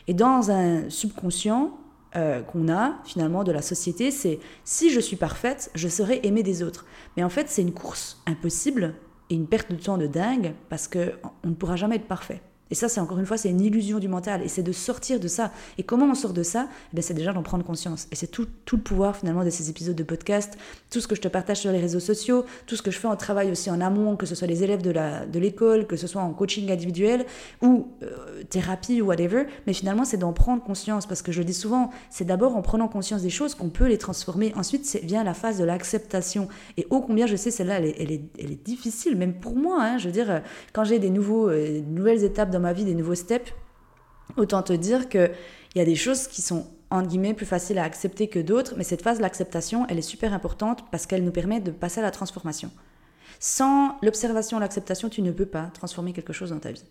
Et 0.09 0.14
dans 0.14 0.50
un 0.50 0.88
subconscient 0.88 1.78
euh, 2.14 2.42
qu'on 2.42 2.68
a, 2.68 2.99
finalement, 3.04 3.45
de 3.45 3.52
la 3.52 3.62
société, 3.62 4.11
c'est 4.11 4.38
si 4.64 4.90
je 4.90 5.00
suis 5.00 5.16
parfaite, 5.16 5.71
je 5.75 5.88
serai 5.88 6.21
aimée 6.23 6.42
des 6.42 6.62
autres. 6.62 6.87
Mais 7.16 7.25
en 7.25 7.28
fait, 7.28 7.49
c'est 7.49 7.62
une 7.62 7.75
course 7.75 8.23
impossible 8.26 8.95
et 9.30 9.35
une 9.35 9.47
perte 9.47 9.71
de 9.71 9.76
temps 9.76 9.99
de 9.99 10.06
dingue 10.06 10.54
parce 10.68 10.88
qu'on 10.88 11.49
ne 11.49 11.54
pourra 11.54 11.76
jamais 11.76 11.97
être 11.97 12.06
parfait. 12.06 12.40
Et 12.70 12.75
ça, 12.75 12.88
c'est 12.88 13.00
encore 13.00 13.18
une 13.18 13.26
fois, 13.26 13.37
c'est 13.37 13.50
une 13.50 13.61
illusion 13.61 13.99
du 13.99 14.08
mental. 14.08 14.42
Et 14.42 14.49
c'est 14.49 14.62
de 14.62 14.73
sortir 14.73 15.20
de 15.20 15.28
ça. 15.28 15.52
Et 15.78 15.82
comment 15.82 16.06
on 16.06 16.14
sort 16.14 16.32
de 16.32 16.42
ça? 16.42 16.68
Eh 16.96 17.02
C'est 17.02 17.14
déjà 17.14 17.32
d'en 17.32 17.42
prendre 17.42 17.64
conscience. 17.64 18.08
Et 18.11 18.16
c'est 18.16 18.26
tout, 18.26 18.46
tout, 18.64 18.76
le 18.76 18.82
pouvoir 18.82 19.16
finalement 19.16 19.44
de 19.44 19.50
ces 19.50 19.70
épisodes 19.70 19.94
de 19.94 20.02
podcast, 20.02 20.56
tout 20.90 21.00
ce 21.00 21.06
que 21.06 21.14
je 21.14 21.20
te 21.20 21.28
partage 21.28 21.58
sur 21.58 21.73
les 21.73 21.78
réseaux 21.78 22.00
sociaux, 22.00 22.44
tout 22.66 22.76
ce 22.76 22.82
que 22.82 22.90
je 22.90 22.99
fais 22.99 23.08
en 23.08 23.16
travail 23.16 23.50
aussi 23.50 23.70
en 23.70 23.80
amont, 23.80 24.16
que 24.16 24.26
ce 24.26 24.35
soit 24.35 24.46
les 24.46 24.64
élèves 24.64 24.82
de 24.82 25.38
l'école, 25.38 25.80
de 25.80 25.85
que 25.85 25.96
ce 25.96 26.06
soit 26.06 26.23
en 26.23 26.32
coaching 26.32 26.70
individuel 26.70 27.26
ou 27.62 27.88
euh, 28.02 28.42
thérapie 28.50 29.00
ou 29.00 29.06
whatever. 29.06 29.44
Mais 29.66 29.73
finalement, 29.73 30.04
c'est 30.04 30.16
d'en 30.16 30.32
prendre 30.32 30.62
conscience. 30.62 31.06
Parce 31.06 31.23
que 31.23 31.32
je 31.32 31.38
le 31.38 31.44
dis 31.44 31.54
souvent, 31.54 31.90
c'est 32.11 32.25
d'abord 32.25 32.56
en 32.56 32.62
prenant 32.62 32.88
conscience 32.88 33.23
des 33.23 33.30
choses 33.30 33.54
qu'on 33.54 33.68
peut 33.68 33.87
les 33.87 33.99
transformer. 33.99 34.52
Ensuite, 34.56 34.99
vient 35.02 35.23
la 35.25 35.35
phase 35.35 35.58
de 35.58 35.64
l'acceptation. 35.64 36.49
Et 36.76 36.87
ô 36.90 37.00
combien 37.00 37.26
je 37.26 37.37
sais, 37.37 37.50
celle-là, 37.50 37.78
elle, 37.78 37.94
elle, 37.99 38.20
elle 38.38 38.52
est 38.52 38.64
difficile, 38.64 39.16
même 39.16 39.35
pour 39.35 39.56
moi. 39.56 39.82
Hein. 39.82 39.99
je 39.99 40.06
veux 40.06 40.12
dire, 40.12 40.42
quand 40.73 40.85
j'ai 40.85 40.99
des 40.99 41.11
nouveaux, 41.11 41.49
euh, 41.49 41.80
nouvelles 41.87 42.25
étapes 42.25 42.50
dans 42.56 42.62
ma 42.62 42.72
vie 42.72 42.84
des 42.84 42.94
nouveaux 42.94 43.14
steps, 43.14 43.52
autant 44.36 44.62
te 44.62 44.72
dire 44.72 45.08
qu'il 45.08 45.30
y 45.75 45.80
a 45.80 45.84
des 45.84 45.94
choses 45.94 46.26
qui 46.26 46.42
sont 46.42 46.66
entre 46.90 47.08
guillemets 47.08 47.34
plus 47.34 47.46
faciles 47.46 47.78
à 47.78 47.84
accepter 47.84 48.28
que 48.28 48.38
d'autres, 48.38 48.75
mais 48.76 48.84
cette 48.84 49.02
phase 49.02 49.18
de 49.18 49.22
l'acceptation, 49.22 49.86
elle 49.88 49.98
est 49.98 50.02
super 50.02 50.32
importante 50.32 50.84
parce 50.90 51.06
qu'elle 51.06 51.25
nous 51.25 51.32
permet 51.32 51.60
de 51.60 51.70
passer 51.70 52.00
à 52.00 52.02
la 52.02 52.10
transformation. 52.10 52.70
Sans 53.40 53.98
l'observation, 54.02 54.58
l'acceptation, 54.58 55.10
tu 55.10 55.20
ne 55.20 55.30
peux 55.30 55.46
pas 55.46 55.70
transformer 55.75 56.14
quelque 56.14 56.32
chose 56.32 56.50
dans 56.50 56.58
ta 56.58 56.72
vie. 56.72 56.84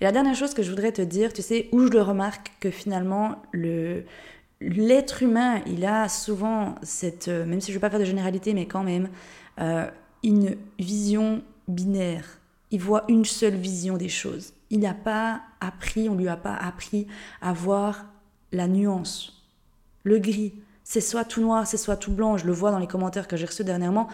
Et 0.00 0.04
la 0.04 0.12
dernière 0.12 0.36
chose 0.36 0.54
que 0.54 0.62
je 0.62 0.70
voudrais 0.70 0.92
te 0.92 1.02
dire, 1.02 1.32
tu 1.32 1.42
sais, 1.42 1.68
où 1.72 1.86
je 1.86 1.90
le 1.90 2.02
remarque 2.02 2.52
que 2.60 2.70
finalement, 2.70 3.42
le, 3.50 4.04
l'être 4.60 5.24
humain, 5.24 5.60
il 5.66 5.84
a 5.84 6.08
souvent 6.08 6.76
cette, 6.82 7.26
euh, 7.26 7.44
même 7.44 7.60
si 7.60 7.68
je 7.68 7.72
ne 7.72 7.76
veux 7.78 7.80
pas 7.80 7.90
faire 7.90 7.98
de 7.98 8.04
généralité, 8.04 8.54
mais 8.54 8.66
quand 8.66 8.84
même, 8.84 9.08
euh, 9.60 9.86
une 10.22 10.56
vision 10.78 11.42
binaire. 11.66 12.38
Il 12.70 12.80
voit 12.80 13.04
une 13.08 13.24
seule 13.24 13.56
vision 13.56 13.96
des 13.96 14.10
choses 14.10 14.52
il 14.70 14.80
n'a 14.80 14.94
pas 14.94 15.42
appris, 15.60 16.08
on 16.08 16.14
lui 16.14 16.28
a 16.28 16.36
pas 16.36 16.54
appris 16.54 17.06
à 17.40 17.52
voir 17.52 18.06
la 18.52 18.68
nuance, 18.68 19.44
le 20.04 20.18
gris. 20.18 20.54
C'est 20.84 21.00
soit 21.00 21.24
tout 21.24 21.42
noir, 21.42 21.66
c'est 21.66 21.76
soit 21.76 21.96
tout 21.96 22.12
blanc. 22.12 22.38
Je 22.38 22.46
le 22.46 22.52
vois 22.52 22.70
dans 22.70 22.78
les 22.78 22.86
commentaires 22.86 23.28
que 23.28 23.36
j'ai 23.36 23.44
reçus 23.44 23.64
dernièrement. 23.64 24.08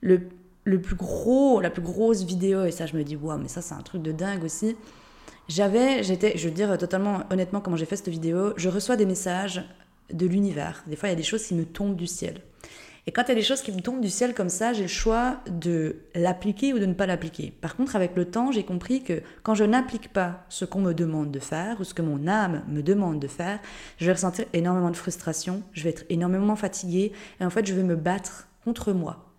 Le, 0.00 0.28
le, 0.64 0.80
plus 0.80 0.94
gros, 0.94 1.60
la 1.60 1.70
plus 1.70 1.82
grosse 1.82 2.22
vidéo, 2.22 2.64
et 2.64 2.70
ça 2.70 2.86
je 2.86 2.96
me 2.96 3.02
dis, 3.02 3.16
waouh, 3.16 3.38
mais 3.38 3.48
ça 3.48 3.62
c'est 3.62 3.74
un 3.74 3.82
truc 3.82 4.02
de 4.02 4.12
dingue 4.12 4.44
aussi. 4.44 4.76
J'avais, 5.48 6.02
j'étais, 6.02 6.38
je 6.38 6.48
veux 6.48 6.54
dire 6.54 6.78
totalement 6.78 7.22
honnêtement 7.30 7.60
comment 7.60 7.76
j'ai 7.76 7.86
fait 7.86 7.96
cette 7.96 8.08
vidéo, 8.08 8.52
je 8.56 8.68
reçois 8.68 8.96
des 8.96 9.06
messages 9.06 9.64
de 10.12 10.26
l'univers. 10.26 10.84
Des 10.86 10.96
fois, 10.96 11.08
il 11.08 11.12
y 11.12 11.14
a 11.14 11.16
des 11.16 11.22
choses 11.22 11.44
qui 11.44 11.54
me 11.54 11.64
tombent 11.64 11.96
du 11.96 12.06
ciel. 12.06 12.40
Et 13.06 13.10
quand 13.10 13.22
il 13.24 13.28
y 13.30 13.32
a 13.32 13.34
des 13.34 13.42
choses 13.42 13.62
qui 13.62 13.72
me 13.72 13.80
tombent 13.80 14.00
du 14.00 14.10
ciel 14.10 14.32
comme 14.32 14.48
ça, 14.48 14.72
j'ai 14.72 14.82
le 14.82 14.88
choix 14.88 15.40
de 15.50 15.96
l'appliquer 16.14 16.72
ou 16.72 16.78
de 16.78 16.86
ne 16.86 16.94
pas 16.94 17.06
l'appliquer. 17.06 17.52
Par 17.60 17.74
contre, 17.74 17.96
avec 17.96 18.14
le 18.14 18.26
temps, 18.26 18.52
j'ai 18.52 18.62
compris 18.62 19.02
que 19.02 19.22
quand 19.42 19.56
je 19.56 19.64
n'applique 19.64 20.12
pas 20.12 20.44
ce 20.48 20.64
qu'on 20.64 20.80
me 20.80 20.92
demande 20.92 21.32
de 21.32 21.40
faire 21.40 21.80
ou 21.80 21.84
ce 21.84 21.94
que 21.94 22.02
mon 22.02 22.28
âme 22.28 22.62
me 22.68 22.80
demande 22.80 23.18
de 23.18 23.26
faire, 23.26 23.58
je 23.98 24.06
vais 24.06 24.12
ressentir 24.12 24.44
énormément 24.52 24.90
de 24.90 24.96
frustration, 24.96 25.64
je 25.72 25.82
vais 25.82 25.90
être 25.90 26.04
énormément 26.10 26.54
fatiguée 26.54 27.12
et 27.40 27.44
en 27.44 27.50
fait, 27.50 27.66
je 27.66 27.74
vais 27.74 27.82
me 27.82 27.96
battre 27.96 28.46
contre 28.64 28.92
moi. 28.92 29.32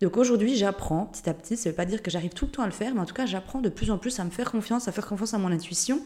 Donc 0.00 0.16
aujourd'hui, 0.16 0.56
j'apprends 0.56 1.06
petit 1.06 1.28
à 1.28 1.34
petit. 1.34 1.58
Ça 1.58 1.68
ne 1.68 1.72
veut 1.72 1.76
pas 1.76 1.84
dire 1.84 2.02
que 2.02 2.10
j'arrive 2.10 2.32
tout 2.32 2.46
le 2.46 2.50
temps 2.50 2.62
à 2.62 2.66
le 2.66 2.72
faire, 2.72 2.94
mais 2.94 3.00
en 3.00 3.04
tout 3.04 3.12
cas, 3.14 3.26
j'apprends 3.26 3.60
de 3.60 3.68
plus 3.68 3.90
en 3.90 3.98
plus 3.98 4.18
à 4.18 4.24
me 4.24 4.30
faire 4.30 4.50
confiance, 4.50 4.88
à 4.88 4.92
faire 4.92 5.06
confiance 5.06 5.34
à 5.34 5.38
mon 5.38 5.52
intuition. 5.52 6.00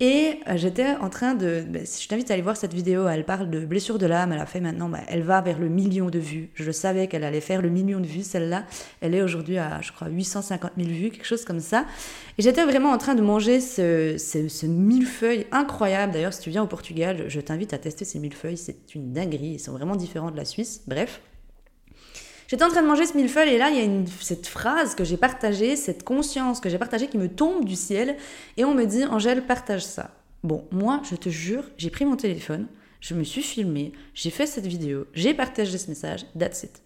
Et 0.00 0.40
euh, 0.48 0.56
j'étais 0.56 0.96
en 0.96 1.08
train 1.08 1.34
de. 1.34 1.64
Ben, 1.68 1.86
je 1.86 2.08
t'invite 2.08 2.30
à 2.30 2.34
aller 2.34 2.42
voir 2.42 2.56
cette 2.56 2.74
vidéo. 2.74 3.06
Elle 3.08 3.24
parle 3.24 3.50
de 3.50 3.64
blessure 3.64 3.98
de 3.98 4.06
l'âme. 4.06 4.32
Elle 4.32 4.40
a 4.40 4.46
fait 4.46 4.60
maintenant. 4.60 4.88
Ben, 4.88 5.00
elle 5.06 5.22
va 5.22 5.40
vers 5.40 5.58
le 5.58 5.68
million 5.68 6.10
de 6.10 6.18
vues. 6.18 6.50
Je 6.54 6.70
savais 6.70 7.06
qu'elle 7.06 7.24
allait 7.24 7.40
faire 7.40 7.62
le 7.62 7.68
million 7.68 8.00
de 8.00 8.06
vues, 8.06 8.22
celle-là. 8.22 8.64
Elle 9.00 9.14
est 9.14 9.22
aujourd'hui 9.22 9.58
à, 9.58 9.80
je 9.80 9.92
crois, 9.92 10.08
850 10.08 10.72
000 10.76 10.88
vues, 10.88 11.10
quelque 11.10 11.26
chose 11.26 11.44
comme 11.44 11.60
ça. 11.60 11.84
Et 12.38 12.42
j'étais 12.42 12.64
vraiment 12.64 12.90
en 12.90 12.98
train 12.98 13.14
de 13.14 13.22
manger 13.22 13.60
ce, 13.60 14.16
ce, 14.18 14.48
ce 14.48 14.66
millefeuille 14.66 15.46
incroyable. 15.52 16.12
D'ailleurs, 16.12 16.32
si 16.32 16.40
tu 16.40 16.50
viens 16.50 16.62
au 16.62 16.68
Portugal, 16.68 17.24
je 17.28 17.40
t'invite 17.40 17.72
à 17.72 17.78
tester 17.78 18.04
ces 18.04 18.18
millefeuilles. 18.18 18.56
C'est 18.56 18.94
une 18.94 19.12
dinguerie. 19.12 19.52
Ils 19.54 19.60
sont 19.60 19.72
vraiment 19.72 19.96
différents 19.96 20.30
de 20.30 20.36
la 20.36 20.44
Suisse. 20.44 20.82
Bref. 20.86 21.20
J'étais 22.52 22.64
en 22.64 22.68
train 22.68 22.82
de 22.82 22.86
manger 22.86 23.06
ce 23.06 23.16
millefeuille 23.16 23.54
et 23.54 23.56
là, 23.56 23.70
il 23.70 23.78
y 23.78 23.80
a 23.80 24.04
cette 24.20 24.46
phrase 24.46 24.94
que 24.94 25.04
j'ai 25.04 25.16
partagée, 25.16 25.74
cette 25.74 26.02
conscience 26.02 26.60
que 26.60 26.68
j'ai 26.68 26.76
partagée 26.76 27.08
qui 27.08 27.16
me 27.16 27.30
tombe 27.30 27.64
du 27.64 27.76
ciel 27.76 28.18
et 28.58 28.66
on 28.66 28.74
me 28.74 28.84
dit 28.84 29.06
Angèle, 29.06 29.46
partage 29.46 29.86
ça. 29.86 30.10
Bon, 30.44 30.68
moi, 30.70 31.00
je 31.10 31.16
te 31.16 31.30
jure, 31.30 31.64
j'ai 31.78 31.88
pris 31.88 32.04
mon 32.04 32.14
téléphone, 32.14 32.66
je 33.00 33.14
me 33.14 33.24
suis 33.24 33.40
filmée, 33.40 33.92
j'ai 34.12 34.28
fait 34.28 34.44
cette 34.44 34.66
vidéo, 34.66 35.06
j'ai 35.14 35.32
partagé 35.32 35.78
ce 35.78 35.88
message, 35.88 36.26
that's 36.38 36.64
it. 36.64 36.82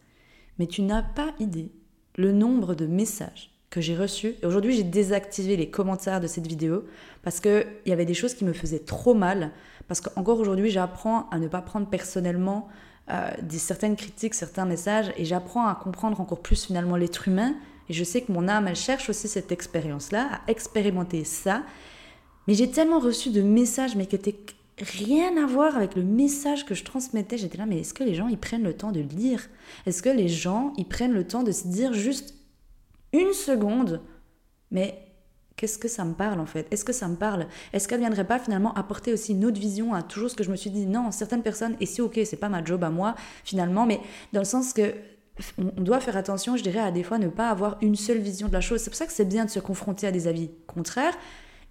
Mais 0.60 0.68
tu 0.68 0.82
n'as 0.82 1.02
pas 1.02 1.34
idée 1.40 1.72
le 2.14 2.30
nombre 2.30 2.76
de 2.76 2.86
messages 2.86 3.50
que 3.68 3.80
j'ai 3.80 3.96
reçus. 3.96 4.36
Et 4.44 4.46
aujourd'hui, 4.46 4.76
j'ai 4.76 4.84
désactivé 4.84 5.56
les 5.56 5.68
commentaires 5.68 6.20
de 6.20 6.28
cette 6.28 6.46
vidéo 6.46 6.84
parce 7.24 7.40
qu'il 7.40 7.66
y 7.86 7.92
avait 7.92 8.04
des 8.04 8.14
choses 8.14 8.34
qui 8.34 8.44
me 8.44 8.52
faisaient 8.52 8.78
trop 8.78 9.14
mal. 9.14 9.50
Parce 9.88 10.00
qu'encore 10.00 10.38
aujourd'hui, 10.38 10.70
j'apprends 10.70 11.28
à 11.30 11.40
ne 11.40 11.48
pas 11.48 11.60
prendre 11.60 11.88
personnellement 11.88 12.68
euh, 13.10 13.30
certaines 13.50 13.96
critiques, 13.96 14.34
certains 14.34 14.64
messages, 14.64 15.12
et 15.16 15.24
j'apprends 15.24 15.66
à 15.66 15.74
comprendre 15.74 16.20
encore 16.20 16.40
plus 16.40 16.64
finalement 16.64 16.96
l'être 16.96 17.28
humain. 17.28 17.54
Et 17.88 17.92
je 17.92 18.02
sais 18.02 18.22
que 18.22 18.32
mon 18.32 18.48
âme, 18.48 18.66
elle 18.66 18.76
cherche 18.76 19.08
aussi 19.08 19.28
cette 19.28 19.52
expérience-là, 19.52 20.28
à 20.32 20.50
expérimenter 20.50 21.24
ça. 21.24 21.62
Mais 22.46 22.54
j'ai 22.54 22.70
tellement 22.70 22.98
reçu 22.98 23.30
de 23.30 23.42
messages, 23.42 23.96
mais 23.96 24.06
qui 24.06 24.16
n'étaient 24.16 24.36
rien 24.78 25.42
à 25.42 25.46
voir 25.46 25.76
avec 25.76 25.94
le 25.94 26.02
message 26.02 26.66
que 26.66 26.74
je 26.74 26.84
transmettais. 26.84 27.38
J'étais 27.38 27.58
là, 27.58 27.66
mais 27.66 27.80
est-ce 27.80 27.94
que 27.94 28.04
les 28.04 28.14
gens, 28.14 28.28
ils 28.28 28.38
prennent 28.38 28.64
le 28.64 28.74
temps 28.74 28.92
de 28.92 29.00
lire 29.00 29.48
Est-ce 29.86 30.02
que 30.02 30.08
les 30.08 30.28
gens, 30.28 30.72
ils 30.76 30.86
prennent 30.86 31.14
le 31.14 31.26
temps 31.26 31.42
de 31.42 31.52
se 31.52 31.68
dire 31.68 31.92
juste 31.92 32.34
une 33.12 33.32
seconde, 33.32 34.00
mais 34.70 35.05
Qu'est-ce 35.56 35.78
que 35.78 35.88
ça 35.88 36.04
me 36.04 36.12
parle 36.12 36.38
en 36.38 36.46
fait? 36.46 36.66
Est-ce 36.70 36.84
que 36.84 36.92
ça 36.92 37.08
me 37.08 37.16
parle? 37.16 37.46
Est-ce 37.72 37.88
qu'elle 37.88 38.00
viendrait 38.00 38.26
pas 38.26 38.38
finalement 38.38 38.74
apporter 38.74 39.12
aussi 39.12 39.32
une 39.32 39.44
autre 39.46 39.58
vision 39.58 39.94
à 39.94 40.02
toujours 40.02 40.30
ce 40.30 40.36
que 40.36 40.44
je 40.44 40.50
me 40.50 40.56
suis 40.56 40.70
dit? 40.70 40.86
Non, 40.86 41.10
certaines 41.10 41.42
personnes, 41.42 41.76
et 41.80 41.86
c'est 41.86 42.02
ok, 42.02 42.20
c'est 42.24 42.36
pas 42.36 42.50
ma 42.50 42.62
job 42.62 42.84
à 42.84 42.90
moi 42.90 43.14
finalement, 43.42 43.86
mais 43.86 44.00
dans 44.32 44.40
le 44.40 44.46
sens 44.46 44.72
que 44.72 44.94
on 45.58 45.82
doit 45.82 46.00
faire 46.00 46.16
attention, 46.16 46.56
je 46.56 46.62
dirais, 46.62 46.80
à 46.80 46.90
des 46.90 47.02
fois 47.02 47.18
ne 47.18 47.28
pas 47.28 47.50
avoir 47.50 47.76
une 47.82 47.96
seule 47.96 48.18
vision 48.18 48.48
de 48.48 48.52
la 48.52 48.62
chose. 48.62 48.80
C'est 48.80 48.90
pour 48.90 48.96
ça 48.96 49.06
que 49.06 49.12
c'est 49.12 49.26
bien 49.26 49.44
de 49.44 49.50
se 49.50 49.60
confronter 49.60 50.06
à 50.06 50.10
des 50.10 50.28
avis 50.28 50.50
contraires. 50.66 51.14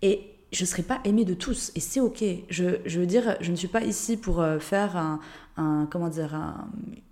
Et 0.01 0.34
je 0.51 0.63
ne 0.63 0.67
serai 0.67 0.83
pas 0.83 0.99
aimée 1.03 1.25
de 1.25 1.33
tous 1.33 1.71
et 1.75 1.79
c'est 1.79 1.99
ok. 1.99 2.23
Je, 2.49 2.79
je, 2.85 2.99
veux 2.99 3.05
dire, 3.05 3.35
je 3.41 3.51
ne 3.51 3.55
suis 3.55 3.67
pas 3.67 3.81
ici 3.81 4.15
pour 4.17 4.41
euh, 4.41 4.59
faire 4.59 4.95
un, 5.57 5.87
comment 5.89 6.09
dire, 6.09 6.55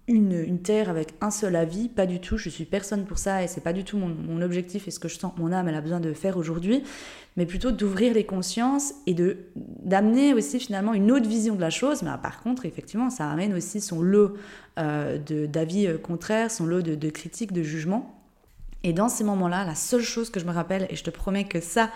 une, 0.07 0.33
une, 0.33 0.61
terre 0.61 0.89
avec 0.89 1.13
un 1.21 1.31
seul 1.31 1.55
avis, 1.55 1.89
pas 1.89 2.05
du 2.05 2.19
tout. 2.19 2.37
Je 2.37 2.49
suis 2.49 2.65
personne 2.65 3.05
pour 3.05 3.17
ça 3.17 3.43
et 3.43 3.47
c'est 3.47 3.61
pas 3.61 3.73
du 3.73 3.83
tout 3.83 3.97
mon, 3.97 4.07
mon, 4.09 4.41
objectif 4.41 4.87
et 4.87 4.91
ce 4.91 4.99
que 4.99 5.07
je 5.07 5.17
sens 5.17 5.33
mon 5.37 5.51
âme 5.51 5.67
elle 5.67 5.75
a 5.75 5.81
besoin 5.81 5.99
de 5.99 6.13
faire 6.13 6.37
aujourd'hui, 6.37 6.83
mais 7.37 7.45
plutôt 7.45 7.71
d'ouvrir 7.71 8.13
les 8.13 8.25
consciences 8.25 8.93
et 9.07 9.13
de 9.13 9.37
d'amener 9.55 10.33
aussi 10.33 10.59
finalement 10.59 10.93
une 10.93 11.11
autre 11.11 11.27
vision 11.27 11.55
de 11.55 11.61
la 11.61 11.69
chose. 11.69 12.01
Mais 12.01 12.11
ah, 12.13 12.17
par 12.17 12.41
contre, 12.41 12.65
effectivement, 12.65 13.09
ça 13.09 13.29
amène 13.29 13.53
aussi 13.53 13.81
son 13.81 14.01
lot 14.01 14.35
euh, 14.77 15.17
d'avis 15.17 15.87
euh, 15.87 15.97
contraires, 15.97 16.51
son 16.51 16.65
lot 16.65 16.81
de, 16.81 16.95
de 16.95 17.09
critiques, 17.09 17.51
de 17.51 17.63
jugements. 17.63 18.19
Et 18.83 18.91
dans 18.91 19.09
ces 19.09 19.23
moments-là, 19.23 19.63
la 19.65 19.75
seule 19.75 20.01
chose 20.01 20.29
que 20.29 20.39
je 20.39 20.45
me 20.45 20.51
rappelle, 20.51 20.87
et 20.89 20.95
je 20.95 21.03
te 21.03 21.09
promets 21.09 21.45
que 21.45 21.61
ça, 21.61 21.89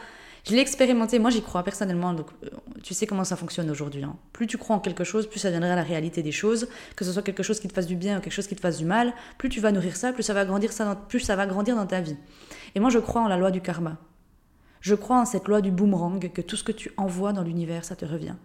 Je 0.47 0.53
l'ai 0.53 0.61
expérimenté, 0.61 1.19
moi 1.19 1.29
j'y 1.29 1.41
crois 1.41 1.61
personnellement, 1.61 2.13
donc 2.13 2.27
euh, 2.45 2.49
tu 2.81 2.93
sais 2.93 3.05
comment 3.05 3.25
ça 3.25 3.35
fonctionne 3.35 3.69
aujourd'hui. 3.69 4.05
Hein. 4.05 4.15
Plus 4.31 4.47
tu 4.47 4.57
crois 4.57 4.77
en 4.77 4.79
quelque 4.79 5.03
chose, 5.03 5.27
plus 5.27 5.39
ça 5.39 5.49
deviendra 5.49 5.75
la 5.75 5.83
réalité 5.83 6.23
des 6.23 6.31
choses, 6.31 6.69
que 6.95 7.03
ce 7.03 7.11
soit 7.11 7.21
quelque 7.21 7.43
chose 7.43 7.59
qui 7.59 7.67
te 7.67 7.73
fasse 7.73 7.85
du 7.85 7.97
bien 7.97 8.17
ou 8.17 8.21
quelque 8.21 8.31
chose 8.31 8.47
qui 8.47 8.55
te 8.55 8.61
fasse 8.61 8.77
du 8.77 8.85
mal, 8.85 9.13
plus 9.37 9.49
tu 9.49 9.59
vas 9.59 9.73
nourrir 9.73 9.97
ça, 9.97 10.13
plus 10.13 10.23
ça 10.23 10.33
va 10.33 10.45
grandir, 10.45 10.71
ça 10.71 10.85
dans, 10.85 10.95
plus 10.95 11.19
ça 11.19 11.35
va 11.35 11.45
grandir 11.47 11.75
dans 11.75 11.85
ta 11.85 11.99
vie. 11.99 12.15
Et 12.75 12.79
moi 12.79 12.89
je 12.89 12.99
crois 12.99 13.21
en 13.23 13.27
la 13.27 13.35
loi 13.35 13.51
du 13.51 13.59
karma. 13.59 13.97
Je 14.79 14.95
crois 14.95 15.19
en 15.19 15.25
cette 15.25 15.49
loi 15.49 15.59
du 15.59 15.69
boomerang, 15.69 16.31
que 16.31 16.41
tout 16.41 16.55
ce 16.55 16.63
que 16.63 16.71
tu 16.71 16.93
envoies 16.95 17.33
dans 17.33 17.43
l'univers, 17.43 17.83
ça 17.83 17.97
te 17.97 18.05
revient. 18.05 18.35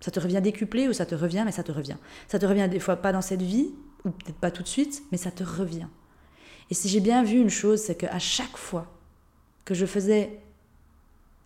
Ça 0.00 0.10
te 0.10 0.20
revient 0.20 0.42
décuplé 0.42 0.86
ou 0.86 0.92
ça 0.92 1.06
te 1.06 1.14
revient, 1.14 1.44
mais 1.46 1.52
ça 1.52 1.62
te 1.62 1.72
revient. 1.72 1.96
Ça 2.28 2.38
te 2.38 2.44
revient 2.44 2.68
des 2.70 2.80
fois 2.80 2.96
pas 2.96 3.12
dans 3.12 3.22
cette 3.22 3.40
vie, 3.40 3.70
ou 4.04 4.10
peut-être 4.10 4.36
pas 4.36 4.50
tout 4.50 4.62
de 4.62 4.68
suite, 4.68 5.02
mais 5.12 5.16
ça 5.16 5.30
te 5.30 5.44
revient. 5.44 5.86
Et 6.68 6.74
si 6.74 6.90
j'ai 6.90 7.00
bien 7.00 7.24
vu 7.24 7.38
une 7.38 7.48
chose, 7.48 7.80
c'est 7.80 7.94
qu'à 7.94 8.18
chaque 8.18 8.58
fois 8.58 8.86
que 9.64 9.72
je 9.72 9.86
faisais 9.86 10.41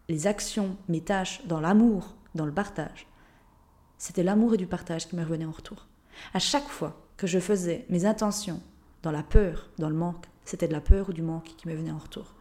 les 0.08 0.26
actions, 0.26 0.76
mes 0.88 1.00
tâches 1.00 1.42
dans 1.46 1.60
l'amour, 1.60 2.14
dans 2.34 2.46
le 2.46 2.52
partage, 2.52 3.06
c'était 3.98 4.22
l'amour 4.22 4.54
et 4.54 4.58
du 4.58 4.66
partage 4.66 5.08
qui 5.08 5.16
me 5.16 5.22
revenaient 5.22 5.46
en 5.46 5.50
retour. 5.50 5.86
À 6.34 6.38
chaque 6.38 6.68
fois 6.68 7.00
que 7.16 7.26
je 7.26 7.38
faisais 7.38 7.86
mes 7.88 8.04
intentions 8.04 8.60
dans 9.02 9.10
la 9.10 9.22
peur, 9.22 9.70
dans 9.78 9.88
le 9.88 9.96
manque, 9.96 10.26
c'était 10.44 10.68
de 10.68 10.72
la 10.72 10.80
peur 10.80 11.08
ou 11.08 11.12
du 11.12 11.22
manque 11.22 11.54
qui 11.56 11.68
me 11.68 11.74
venait 11.74 11.90
en 11.90 11.98
retour. 11.98 12.34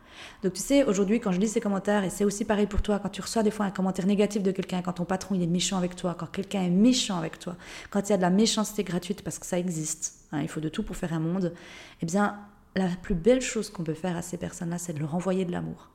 Donc 0.44 0.54
tu 0.54 0.62
sais, 0.62 0.84
aujourd'hui, 0.84 1.20
quand 1.20 1.32
je 1.32 1.40
lis 1.40 1.48
ces 1.48 1.60
commentaires, 1.60 2.04
et 2.04 2.10
c'est 2.10 2.24
aussi 2.24 2.46
pareil 2.46 2.68
pour 2.68 2.82
toi, 2.82 3.00
quand 3.00 3.10
tu 3.10 3.22
reçois 3.22 3.44
des 3.44 3.52
fois 3.52 3.66
un 3.66 3.72
commentaire 3.72 4.06
négatif 4.06 4.44
de 4.44 4.52
quelqu'un, 4.52 4.82
quand 4.82 4.94
ton 4.94 5.06
patron 5.06 5.36
il 5.36 5.44
est 5.44 5.48
méchant 5.48 5.78
avec 5.78 5.96
toi, 5.96 6.16
quand 6.18 6.28
quelqu'un 6.28 6.62
est 6.62 6.70
méchant 6.70 7.18
avec 7.18 7.40
toi, 7.40 7.58
quand 7.90 8.08
il 8.08 8.12
y 8.12 8.14
a 8.14 8.18
de 8.18 8.22
la 8.22 8.30
méchanceté 8.30 8.84
gratuite, 8.84 9.24
parce 9.24 9.40
que 9.40 9.46
ça 9.46 9.60
existe, 9.60 10.26
hein, 10.32 10.42
il 10.42 10.48
faut 10.48 10.62
de 10.62 10.70
tout 10.70 10.84
pour 10.84 10.96
faire 10.96 11.14
un 11.14 11.20
monde, 11.20 11.54
eh 12.02 12.06
bien, 12.06 12.40
la 12.76 12.88
plus 12.88 13.16
belle 13.16 13.42
chose 13.42 13.70
qu'on 13.70 13.84
peut 13.84 13.94
faire 13.94 14.16
à 14.16 14.22
ces 14.22 14.38
personnes-là, 14.38 14.78
c'est 14.78 14.94
de 14.94 15.00
leur 15.00 15.16
envoyer 15.16 15.46
de 15.46 15.52
l'amour. 15.52 15.90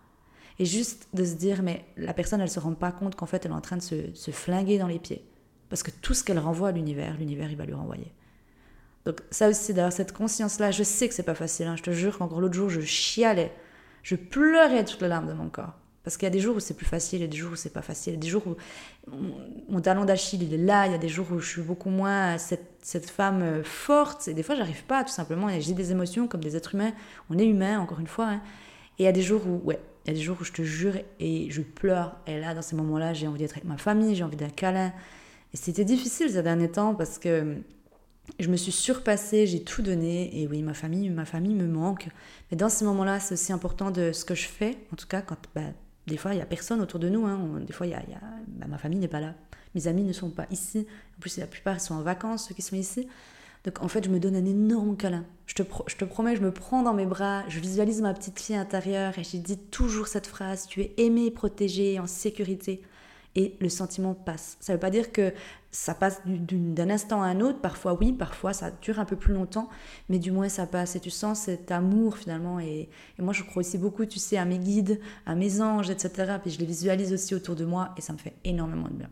Et 0.60 0.66
juste 0.66 1.08
de 1.14 1.24
se 1.24 1.36
dire, 1.36 1.62
mais 1.62 1.86
la 1.96 2.12
personne, 2.12 2.42
elle 2.42 2.50
se 2.50 2.60
rend 2.60 2.74
pas 2.74 2.92
compte 2.92 3.16
qu'en 3.16 3.24
fait, 3.24 3.46
elle 3.46 3.50
est 3.50 3.54
en 3.54 3.62
train 3.62 3.78
de 3.78 3.82
se, 3.82 4.30
flinguer 4.30 4.76
dans 4.76 4.88
les 4.88 4.98
pieds. 4.98 5.24
Parce 5.70 5.82
que 5.82 5.90
tout 5.90 6.12
ce 6.12 6.22
qu'elle 6.22 6.38
renvoie 6.38 6.68
à 6.68 6.72
l'univers, 6.72 7.16
l'univers, 7.16 7.50
il 7.50 7.56
va 7.56 7.64
lui 7.64 7.72
renvoyer. 7.72 8.12
Donc 9.06 9.22
ça 9.30 9.48
aussi, 9.48 9.72
d'avoir 9.72 9.90
cette 9.90 10.12
conscience-là, 10.12 10.70
je 10.70 10.82
sais 10.82 11.08
que 11.08 11.14
c'est 11.14 11.22
pas 11.22 11.34
facile. 11.34 11.66
Hein. 11.66 11.76
je 11.76 11.82
te 11.82 11.92
jure 11.92 12.18
qu'encore 12.18 12.42
l'autre 12.42 12.52
jour, 12.52 12.68
je 12.68 12.82
chialais. 12.82 13.54
Je 14.02 14.16
pleurais 14.16 14.84
toutes 14.84 15.00
les 15.00 15.08
larmes 15.08 15.28
de 15.28 15.32
mon 15.32 15.48
corps. 15.48 15.72
Parce 16.04 16.18
qu'il 16.18 16.26
y 16.26 16.26
a 16.26 16.30
des 16.30 16.40
jours 16.40 16.56
où 16.56 16.60
c'est 16.60 16.76
plus 16.76 16.84
facile, 16.84 17.20
il 17.20 17.22
y 17.22 17.24
a 17.24 17.28
des 17.28 17.38
jours 17.38 17.52
où 17.52 17.56
c'est 17.56 17.72
pas 17.72 17.80
facile, 17.80 18.12
il 18.12 18.16
y 18.16 18.18
a 18.18 18.22
des 18.22 18.28
jours 18.28 18.46
où 18.46 18.56
mon 19.68 19.80
talent 19.80 20.04
d'Achille 20.04 20.42
il 20.42 20.52
est 20.52 20.58
là, 20.58 20.86
il 20.86 20.92
y 20.92 20.94
a 20.94 20.98
des 20.98 21.08
jours 21.08 21.26
où 21.30 21.38
je 21.38 21.48
suis 21.48 21.62
beaucoup 21.62 21.90
moins 21.90 22.36
cette, 22.38 22.78
cette 22.82 23.08
femme 23.08 23.42
euh, 23.42 23.62
forte, 23.62 24.26
et 24.26 24.32
des 24.32 24.42
fois 24.42 24.54
j'arrive 24.54 24.82
pas 24.84 25.04
tout 25.04 25.12
simplement, 25.12 25.48
j'ai 25.60 25.74
des 25.74 25.90
émotions 25.92 26.26
comme 26.26 26.42
des 26.42 26.56
êtres 26.56 26.74
humains, 26.74 26.92
on 27.28 27.38
est 27.38 27.44
humain 27.44 27.78
encore 27.78 28.00
une 28.00 28.06
fois, 28.06 28.28
hein. 28.28 28.40
et 28.98 29.02
il 29.02 29.04
y 29.04 29.08
a 29.08 29.12
des 29.12 29.20
jours 29.20 29.46
où, 29.46 29.60
ouais, 29.64 29.78
il 30.04 30.08
y 30.08 30.10
a 30.10 30.14
des 30.14 30.22
jours 30.22 30.36
où 30.40 30.44
je 30.44 30.52
te 30.52 30.62
jure 30.62 30.94
et 31.18 31.50
je 31.50 31.62
pleure, 31.62 32.16
et 32.26 32.40
là 32.40 32.54
dans 32.54 32.62
ces 32.62 32.76
moments-là 32.76 33.12
j'ai 33.12 33.26
envie 33.26 33.38
d'être 33.38 33.52
avec 33.52 33.64
ma 33.64 33.78
famille, 33.78 34.14
j'ai 34.14 34.24
envie 34.24 34.36
d'un 34.36 34.48
câlin, 34.48 34.92
et 35.52 35.56
c'était 35.56 35.84
difficile 35.84 36.30
ces 36.30 36.42
derniers 36.42 36.70
temps 36.70 36.94
parce 36.94 37.18
que 37.18 37.56
je 38.38 38.48
me 38.48 38.56
suis 38.56 38.72
surpassée, 38.72 39.46
j'ai 39.46 39.64
tout 39.64 39.82
donné, 39.82 40.40
et 40.40 40.46
oui, 40.46 40.62
ma 40.62 40.74
famille, 40.74 41.10
ma 41.10 41.24
famille 41.24 41.54
me 41.54 41.66
manque. 41.66 42.08
Mais 42.50 42.56
dans 42.56 42.68
ces 42.68 42.84
moments-là, 42.84 43.18
c'est 43.18 43.34
aussi 43.34 43.52
important 43.52 43.90
de 43.90 44.12
ce 44.12 44.24
que 44.24 44.34
je 44.34 44.46
fais, 44.46 44.78
en 44.92 44.96
tout 44.96 45.08
cas, 45.08 45.20
quand 45.20 45.36
bah, 45.54 45.62
des 46.06 46.16
fois, 46.16 46.32
il 46.32 46.36
n'y 46.36 46.42
a 46.42 46.46
personne 46.46 46.80
autour 46.80 47.00
de 47.00 47.08
nous. 47.08 47.26
Hein. 47.26 47.60
Des 47.66 47.72
fois, 47.72 47.86
il 47.86 47.90
y 47.90 47.94
a, 47.94 48.02
bah, 48.48 48.66
ma 48.68 48.78
famille 48.78 48.98
n'est 48.98 49.08
pas 49.08 49.20
là. 49.20 49.34
Mes 49.74 49.86
amis 49.86 50.02
ne 50.02 50.12
sont 50.12 50.30
pas 50.30 50.46
ici. 50.50 50.86
En 51.16 51.20
plus, 51.20 51.38
la 51.38 51.46
plupart 51.46 51.80
sont 51.80 51.94
en 51.94 52.02
vacances, 52.02 52.48
ceux 52.48 52.54
qui 52.54 52.62
sont 52.62 52.76
ici. 52.76 53.08
Donc, 53.64 53.82
en 53.82 53.88
fait, 53.88 54.04
je 54.04 54.10
me 54.10 54.18
donne 54.18 54.36
un 54.36 54.44
énorme 54.44 54.96
câlin. 54.96 55.24
Je 55.46 55.54
te, 55.54 55.62
je 55.86 55.96
te 55.96 56.04
promets, 56.04 56.36
je 56.36 56.40
me 56.40 56.52
prends 56.52 56.82
dans 56.82 56.94
mes 56.94 57.06
bras, 57.06 57.44
je 57.48 57.60
visualise 57.60 58.00
ma 58.00 58.14
petite 58.14 58.40
fille 58.40 58.56
intérieure 58.56 59.18
et 59.18 59.24
je 59.24 59.36
dis 59.36 59.58
toujours 59.58 60.06
cette 60.06 60.26
phrase 60.26 60.66
Tu 60.66 60.80
es 60.80 60.94
aimé, 60.96 61.30
protégé, 61.30 61.98
en 61.98 62.06
sécurité. 62.06 62.82
Et 63.36 63.56
le 63.60 63.68
sentiment 63.68 64.14
passe. 64.14 64.56
Ça 64.60 64.72
ne 64.72 64.76
veut 64.76 64.80
pas 64.80 64.90
dire 64.90 65.12
que 65.12 65.32
ça 65.72 65.94
passe 65.94 66.20
d'un 66.26 66.90
instant 66.90 67.22
à 67.22 67.26
un 67.26 67.40
autre. 67.40 67.60
Parfois 67.60 67.94
oui, 67.94 68.12
parfois 68.12 68.52
ça 68.52 68.70
dure 68.82 68.98
un 68.98 69.04
peu 69.04 69.16
plus 69.16 69.34
longtemps, 69.34 69.68
mais 70.08 70.18
du 70.18 70.32
moins 70.32 70.48
ça 70.48 70.66
passe. 70.66 70.96
Et 70.96 71.00
tu 71.00 71.10
sens 71.10 71.42
cet 71.42 71.70
amour 71.70 72.16
finalement. 72.16 72.58
Et, 72.58 72.88
moi 73.18 73.32
je 73.32 73.44
crois 73.44 73.60
aussi 73.60 73.78
beaucoup, 73.78 74.04
tu 74.04 74.18
sais, 74.18 74.36
à 74.36 74.44
mes 74.44 74.58
guides, 74.58 75.00
à 75.26 75.34
mes 75.34 75.60
anges, 75.60 75.90
etc. 75.90 76.38
Puis 76.42 76.50
je 76.50 76.58
les 76.58 76.66
visualise 76.66 77.12
aussi 77.12 77.34
autour 77.34 77.54
de 77.54 77.64
moi 77.64 77.90
et 77.96 78.00
ça 78.00 78.12
me 78.12 78.18
fait 78.18 78.34
énormément 78.44 78.88
de 78.88 78.94
bien. 78.94 79.10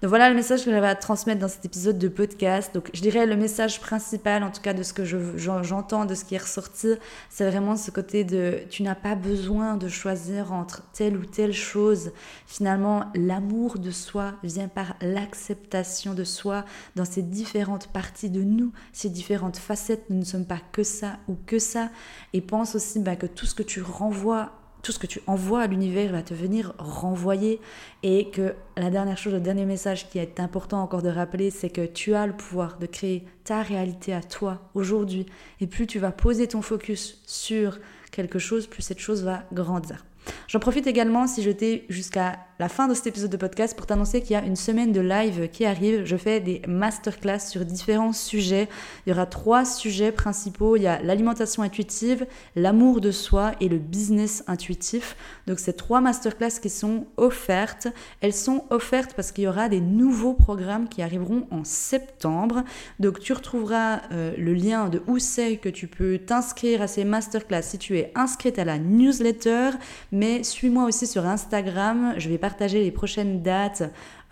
Donc 0.00 0.08
voilà 0.08 0.30
le 0.30 0.36
message 0.36 0.64
que 0.64 0.70
j'avais 0.70 0.86
à 0.86 0.94
transmettre 0.94 1.40
dans 1.40 1.48
cet 1.48 1.64
épisode 1.64 1.98
de 1.98 2.08
podcast. 2.08 2.74
Donc 2.74 2.90
je 2.94 3.02
dirais 3.02 3.26
le 3.26 3.36
message 3.36 3.80
principal, 3.80 4.42
en 4.44 4.50
tout 4.50 4.62
cas 4.62 4.72
de 4.72 4.82
ce 4.82 4.92
que 4.92 5.04
j'entends, 5.04 6.06
de 6.06 6.14
ce 6.14 6.24
qui 6.24 6.36
est 6.36 6.42
ressorti, 6.42 6.94
c'est 7.28 7.48
vraiment 7.48 7.76
ce 7.76 7.90
côté 7.90 8.24
de 8.24 8.60
tu 8.70 8.82
n'as 8.82 8.94
pas 8.94 9.14
besoin 9.14 9.76
de 9.76 9.88
choisir 9.88 10.52
entre 10.52 10.82
telle 10.92 11.16
ou 11.16 11.26
telle 11.26 11.52
chose. 11.52 12.12
Finalement, 12.46 13.06
l'amour 13.14 13.78
de 13.78 13.90
soi 13.90 14.34
vient 14.42 14.68
par 14.68 14.94
l'acceptation 15.02 15.97
de 16.06 16.24
soi 16.24 16.64
dans 16.96 17.04
ces 17.04 17.22
différentes 17.22 17.88
parties 17.88 18.30
de 18.30 18.42
nous, 18.42 18.72
ces 18.92 19.10
différentes 19.10 19.56
facettes. 19.56 20.04
Nous 20.10 20.18
ne 20.18 20.24
sommes 20.24 20.46
pas 20.46 20.60
que 20.72 20.82
ça 20.82 21.18
ou 21.28 21.36
que 21.46 21.58
ça. 21.58 21.90
Et 22.32 22.40
pense 22.40 22.74
aussi 22.74 23.00
bah, 23.00 23.16
que 23.16 23.26
tout 23.26 23.46
ce 23.46 23.54
que 23.54 23.62
tu 23.62 23.82
renvoies 23.82 24.52
tout 24.82 24.92
ce 24.92 24.98
que 24.98 25.06
tu 25.06 25.20
envoies 25.26 25.62
à 25.62 25.66
l'univers 25.66 26.12
va 26.12 26.22
te 26.22 26.34
venir 26.34 26.72
renvoyer 26.78 27.60
et 28.02 28.30
que 28.30 28.54
la 28.76 28.90
dernière 28.90 29.18
chose, 29.18 29.32
le 29.32 29.40
dernier 29.40 29.64
message 29.64 30.08
qui 30.08 30.18
est 30.18 30.40
important 30.40 30.80
encore 30.82 31.02
de 31.02 31.08
rappeler, 31.08 31.50
c'est 31.50 31.70
que 31.70 31.84
tu 31.84 32.14
as 32.14 32.26
le 32.26 32.32
pouvoir 32.32 32.78
de 32.78 32.86
créer 32.86 33.26
ta 33.44 33.62
réalité 33.62 34.14
à 34.14 34.22
toi 34.22 34.70
aujourd'hui 34.74 35.26
et 35.60 35.66
plus 35.66 35.86
tu 35.86 35.98
vas 35.98 36.12
poser 36.12 36.46
ton 36.46 36.62
focus 36.62 37.20
sur 37.26 37.78
quelque 38.12 38.38
chose, 38.38 38.66
plus 38.66 38.82
cette 38.82 39.00
chose 39.00 39.24
va 39.24 39.44
grandir. 39.52 40.04
J'en 40.46 40.60
profite 40.60 40.86
également 40.86 41.26
si 41.26 41.42
je 41.42 41.50
t'ai 41.50 41.84
jusqu'à 41.88 42.38
la 42.58 42.68
fin 42.68 42.88
de 42.88 42.94
cet 42.94 43.06
épisode 43.06 43.30
de 43.30 43.36
podcast 43.36 43.76
pour 43.76 43.86
t'annoncer 43.86 44.20
qu'il 44.20 44.32
y 44.32 44.36
a 44.36 44.42
une 44.42 44.56
semaine 44.56 44.90
de 44.90 45.00
live 45.00 45.48
qui 45.48 45.64
arrive. 45.64 46.04
Je 46.04 46.16
fais 46.16 46.40
des 46.40 46.60
masterclass 46.66 47.38
sur 47.38 47.64
différents 47.64 48.12
sujets. 48.12 48.68
Il 49.06 49.10
y 49.10 49.12
aura 49.12 49.26
trois 49.26 49.64
sujets 49.64 50.10
principaux. 50.10 50.74
Il 50.74 50.82
y 50.82 50.88
a 50.88 51.00
l'alimentation 51.00 51.62
intuitive, 51.62 52.26
l'amour 52.56 53.00
de 53.00 53.12
soi 53.12 53.52
et 53.60 53.68
le 53.68 53.78
business 53.78 54.42
intuitif. 54.48 55.16
Donc 55.46 55.60
c'est 55.60 55.74
trois 55.74 56.00
masterclass 56.00 56.58
qui 56.60 56.68
sont 56.68 57.06
offertes. 57.16 57.86
Elles 58.20 58.34
sont 58.34 58.64
offertes 58.70 59.14
parce 59.14 59.30
qu'il 59.30 59.44
y 59.44 59.48
aura 59.48 59.68
des 59.68 59.80
nouveaux 59.80 60.34
programmes 60.34 60.88
qui 60.88 61.00
arriveront 61.00 61.46
en 61.52 61.62
septembre. 61.62 62.64
Donc 62.98 63.20
tu 63.20 63.32
retrouveras 63.32 64.00
euh, 64.10 64.34
le 64.36 64.52
lien 64.52 64.88
de 64.88 65.00
où 65.06 65.20
c'est 65.20 65.58
que 65.58 65.68
tu 65.68 65.86
peux 65.86 66.18
t'inscrire 66.18 66.82
à 66.82 66.88
ces 66.88 67.04
masterclass 67.04 67.62
si 67.62 67.78
tu 67.78 67.98
es 67.98 68.10
inscrite 68.16 68.58
à 68.58 68.64
la 68.64 68.78
newsletter. 68.78 69.70
Mais 70.10 70.42
suis-moi 70.42 70.84
aussi 70.86 71.06
sur 71.06 71.24
Instagram. 71.24 72.14
Je 72.18 72.28
vais 72.28 72.38
partager 72.48 72.82
les 72.82 72.90
prochaines 72.90 73.42
dates, 73.42 73.82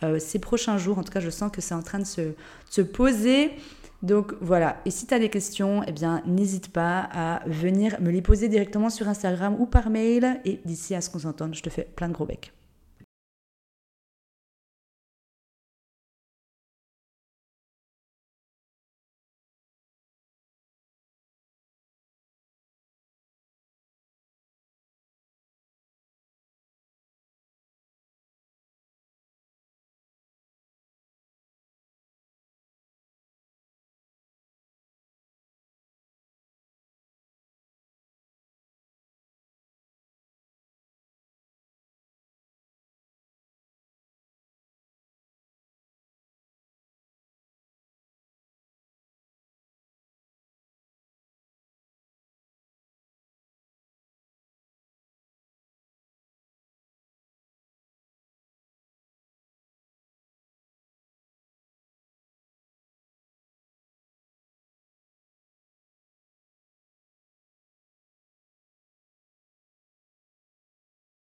euh, 0.03 0.19
ces 0.19 0.39
prochains 0.39 0.79
jours. 0.79 0.99
En 0.99 1.03
tout 1.03 1.13
cas, 1.13 1.21
je 1.21 1.31
sens 1.31 1.51
que 1.51 1.61
c'est 1.61 1.75
en 1.75 1.83
train 1.83 1.99
de 1.99 2.05
se, 2.05 2.33
se 2.71 2.81
poser. 2.81 3.53
Donc 4.03 4.35
voilà, 4.41 4.77
et 4.85 4.91
si 4.91 5.07
tu 5.07 5.15
as 5.15 5.19
des 5.19 5.31
questions, 5.31 5.83
eh 5.87 5.93
bien 5.93 6.23
n'hésite 6.27 6.69
pas 6.69 7.09
à 7.13 7.43
venir 7.47 7.97
me 8.01 8.11
les 8.11 8.23
poser 8.23 8.49
directement 8.49 8.91
sur 8.91 9.09
Instagram 9.09 9.57
ou 9.59 9.67
par 9.67 9.91
mail. 9.91 10.41
Et 10.45 10.61
d'ici 10.65 10.95
à 10.95 11.01
ce 11.01 11.11
qu'on 11.11 11.21
s'entende, 11.21 11.55
je 11.55 11.63
te 11.63 11.71
fais 11.71 11.89
plein 11.97 12.09
de 12.09 12.15
gros 12.15 12.27
becs. 12.27 12.56